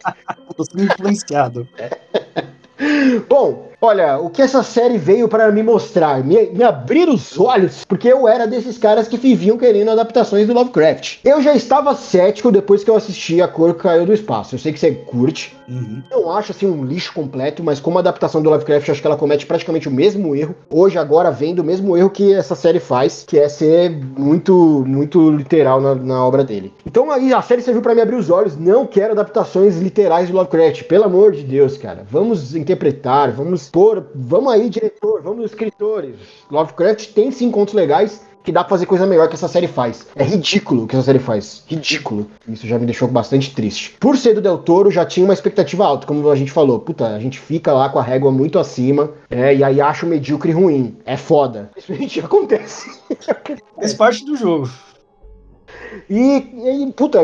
[0.55, 1.67] Tô sendo influenciado.
[3.29, 7.83] Bom, olha, o que essa série veio para me mostrar, me, me, abrir os olhos,
[7.85, 11.19] porque eu era desses caras que viviam querendo adaptações do Lovecraft.
[11.25, 14.53] Eu já estava cético depois que eu assisti A Cor que Caiu do Espaço.
[14.55, 15.57] Eu sei que você curte.
[15.67, 16.03] Uhum.
[16.11, 19.45] Não acho assim um lixo completo, mas como adaptação do Lovecraft, acho que ela comete
[19.45, 20.55] praticamente o mesmo erro.
[20.69, 25.31] Hoje, agora, vendo o mesmo erro que essa série faz, que é ser muito, muito
[25.31, 26.73] literal na, na obra dele.
[26.85, 28.57] Então aí a série serviu para me abrir os olhos.
[28.57, 30.83] Não quero adaptações literais do Lovecraft.
[30.83, 32.05] Pelo amor de Deus, cara.
[32.09, 36.15] Vamos interpretar, vamos pôr, vamos aí, diretor, vamos escritores.
[36.49, 40.07] Lovecraft tem sim contos legais que dá pra fazer coisa melhor que essa série faz.
[40.15, 41.63] É ridículo o que essa série faz.
[41.67, 42.27] Ridículo.
[42.47, 43.95] Isso já me deixou bastante triste.
[43.99, 46.79] Por ser do Del Toro, já tinha uma expectativa alta, como a gente falou.
[46.79, 50.09] Puta, a gente fica lá com a régua muito acima, é, e aí acha o
[50.09, 50.97] medíocre ruim.
[51.05, 51.69] É foda.
[51.77, 52.89] Isso gente acontece.
[53.75, 54.69] Faz parte do jogo.
[56.09, 57.19] E, e, puta,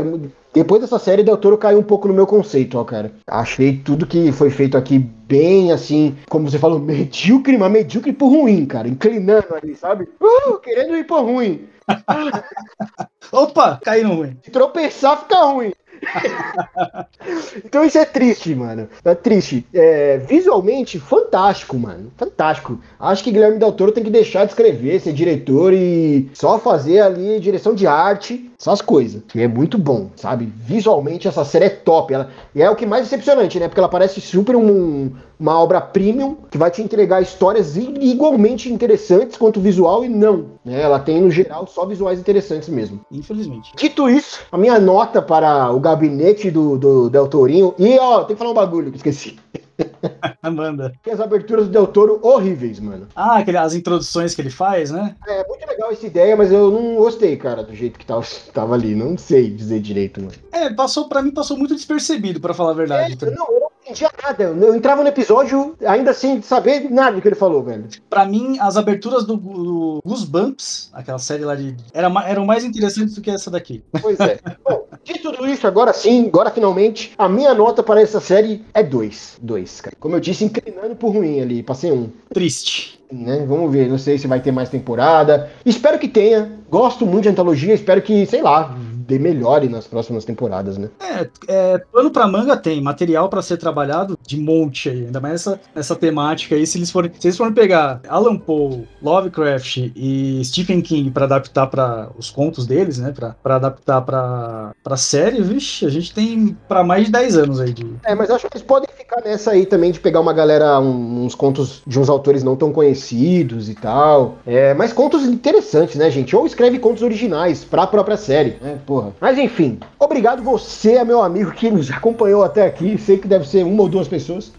[0.57, 3.11] depois dessa série, Del Toro caiu um pouco no meu conceito, ó, cara.
[3.25, 8.29] Achei tudo que foi feito aqui bem, assim, como você falou, medíocre, mas medíocre por
[8.29, 8.87] ruim, cara.
[8.87, 10.07] Inclinando ali, sabe?
[10.21, 11.67] Uh, querendo ir por ruim.
[13.31, 14.37] Opa, caiu no ruim.
[14.43, 15.71] Se tropeçar, fica ruim.
[17.65, 18.87] então isso é triste, mano.
[19.03, 19.65] É triste.
[19.73, 22.11] É, visualmente, fantástico, mano.
[22.17, 22.79] Fantástico.
[22.99, 26.99] Acho que Guilherme Del Toro tem que deixar de escrever, ser diretor e só fazer
[26.99, 29.21] ali direção de arte, essas coisas.
[29.27, 30.45] Que é muito bom, sabe?
[30.45, 32.13] Visualmente essa série é top.
[32.13, 33.67] Ela, e é o que mais decepcionante, né?
[33.67, 39.37] Porque ela parece super um, uma obra premium que vai te entregar histórias igualmente interessantes
[39.37, 40.51] quanto visual e não.
[40.65, 40.81] Né?
[40.81, 42.99] Ela tem, no geral, só visuais interessantes mesmo.
[43.11, 43.71] Infelizmente.
[43.75, 47.75] Dito isso, a minha nota para o gabinete do, do Del Torinho.
[47.77, 49.37] E, ó, tem que falar um bagulho que esqueci.
[50.41, 50.93] Amanda.
[51.03, 53.07] Que as aberturas do Del Toro horríveis, mano.
[53.15, 55.15] Ah, aquele, as introduções que ele faz, né?
[55.27, 58.25] É muito legal essa ideia, mas eu não gostei, cara, do jeito que tava,
[58.57, 58.95] tava ali.
[58.95, 60.33] Não sei dizer direito, mano.
[60.51, 63.13] É, passou, pra mim passou muito despercebido, pra falar a verdade.
[63.13, 63.35] É, também.
[63.35, 64.43] não, eu não entendia nada.
[64.43, 67.87] Eu entrava no episódio ainda sem saber nada do que ele falou, velho.
[68.09, 71.75] Pra mim, as aberturas do, do Goosebumps, aquela série lá de.
[71.93, 73.83] Era, eram mais interessantes do que essa daqui.
[74.01, 74.39] Pois é.
[74.67, 78.81] Bom, de tudo isso, agora sim, agora finalmente, a minha nota para essa série é
[78.81, 79.37] 2.
[79.41, 79.95] 2, cara.
[79.99, 82.09] Como eu disse, inclinando por ruim ali, passei um.
[82.33, 82.96] Triste.
[83.11, 83.45] Né?
[83.47, 85.49] Vamos ver, não sei se vai ter mais temporada.
[85.65, 86.51] Espero que tenha.
[86.69, 88.77] Gosto muito de antologia, espero que, sei lá,
[89.07, 90.89] dê melhore nas próximas temporadas, né?
[90.99, 95.33] É, é, pano pra manga tem, material pra ser trabalhado de monte aí, ainda mais
[95.33, 96.65] nessa, nessa temática aí.
[96.67, 101.67] Se eles forem, se eles forem pegar Alan Poe, Lovecraft e Stephen King pra adaptar
[101.67, 103.11] para os contos deles, né?
[103.11, 107.59] Pra, pra adaptar pra, pra série, vixe, a gente tem pra mais de 10 anos
[107.59, 107.85] aí de.
[108.05, 111.25] É, mas acho que eles podem ficar nessa aí também de pegar uma galera, um-
[111.25, 114.37] uns contos de uns autores não tão conhecidos e tal.
[114.45, 116.35] É, mas contos interessantes, né, gente?
[116.35, 118.79] Ou escreve contos originais pra própria série, né?
[118.97, 119.13] Porra.
[119.21, 122.97] Mas enfim, obrigado você, meu amigo, que nos acompanhou até aqui.
[122.97, 124.51] Sei que deve ser uma ou duas pessoas.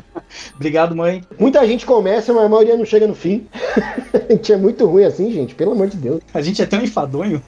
[0.54, 1.22] Obrigado, mãe.
[1.38, 3.46] Muita gente começa, mas a maioria não chega no fim.
[4.12, 6.20] a gente é muito ruim assim, gente, pelo amor de Deus.
[6.32, 7.42] A gente é tão enfadonho.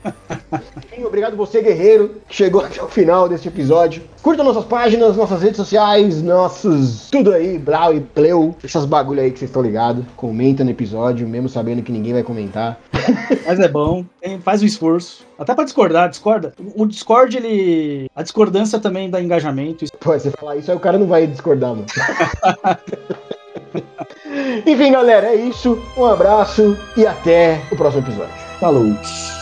[1.04, 4.02] Obrigado você, guerreiro, que chegou até o final deste episódio.
[4.22, 7.08] Curta nossas páginas, nossas redes sociais, nossos.
[7.10, 8.54] Tudo aí, Blau e Pleu.
[8.62, 10.04] Essas bagulho aí que vocês estão ligados.
[10.16, 12.78] Comenta no episódio, mesmo sabendo que ninguém vai comentar.
[13.46, 14.04] Mas é bom,
[14.42, 15.26] faz um esforço.
[15.38, 16.52] Até pra discordar, discorda.
[16.74, 18.10] O Discord, ele.
[18.14, 19.84] A discordância também dá engajamento.
[20.00, 21.86] Pô, você falar isso, aí o cara não vai discordar, mano.
[24.66, 25.82] Enfim, galera, é isso.
[25.96, 28.34] Um abraço e até o próximo episódio.
[28.60, 29.37] Falou.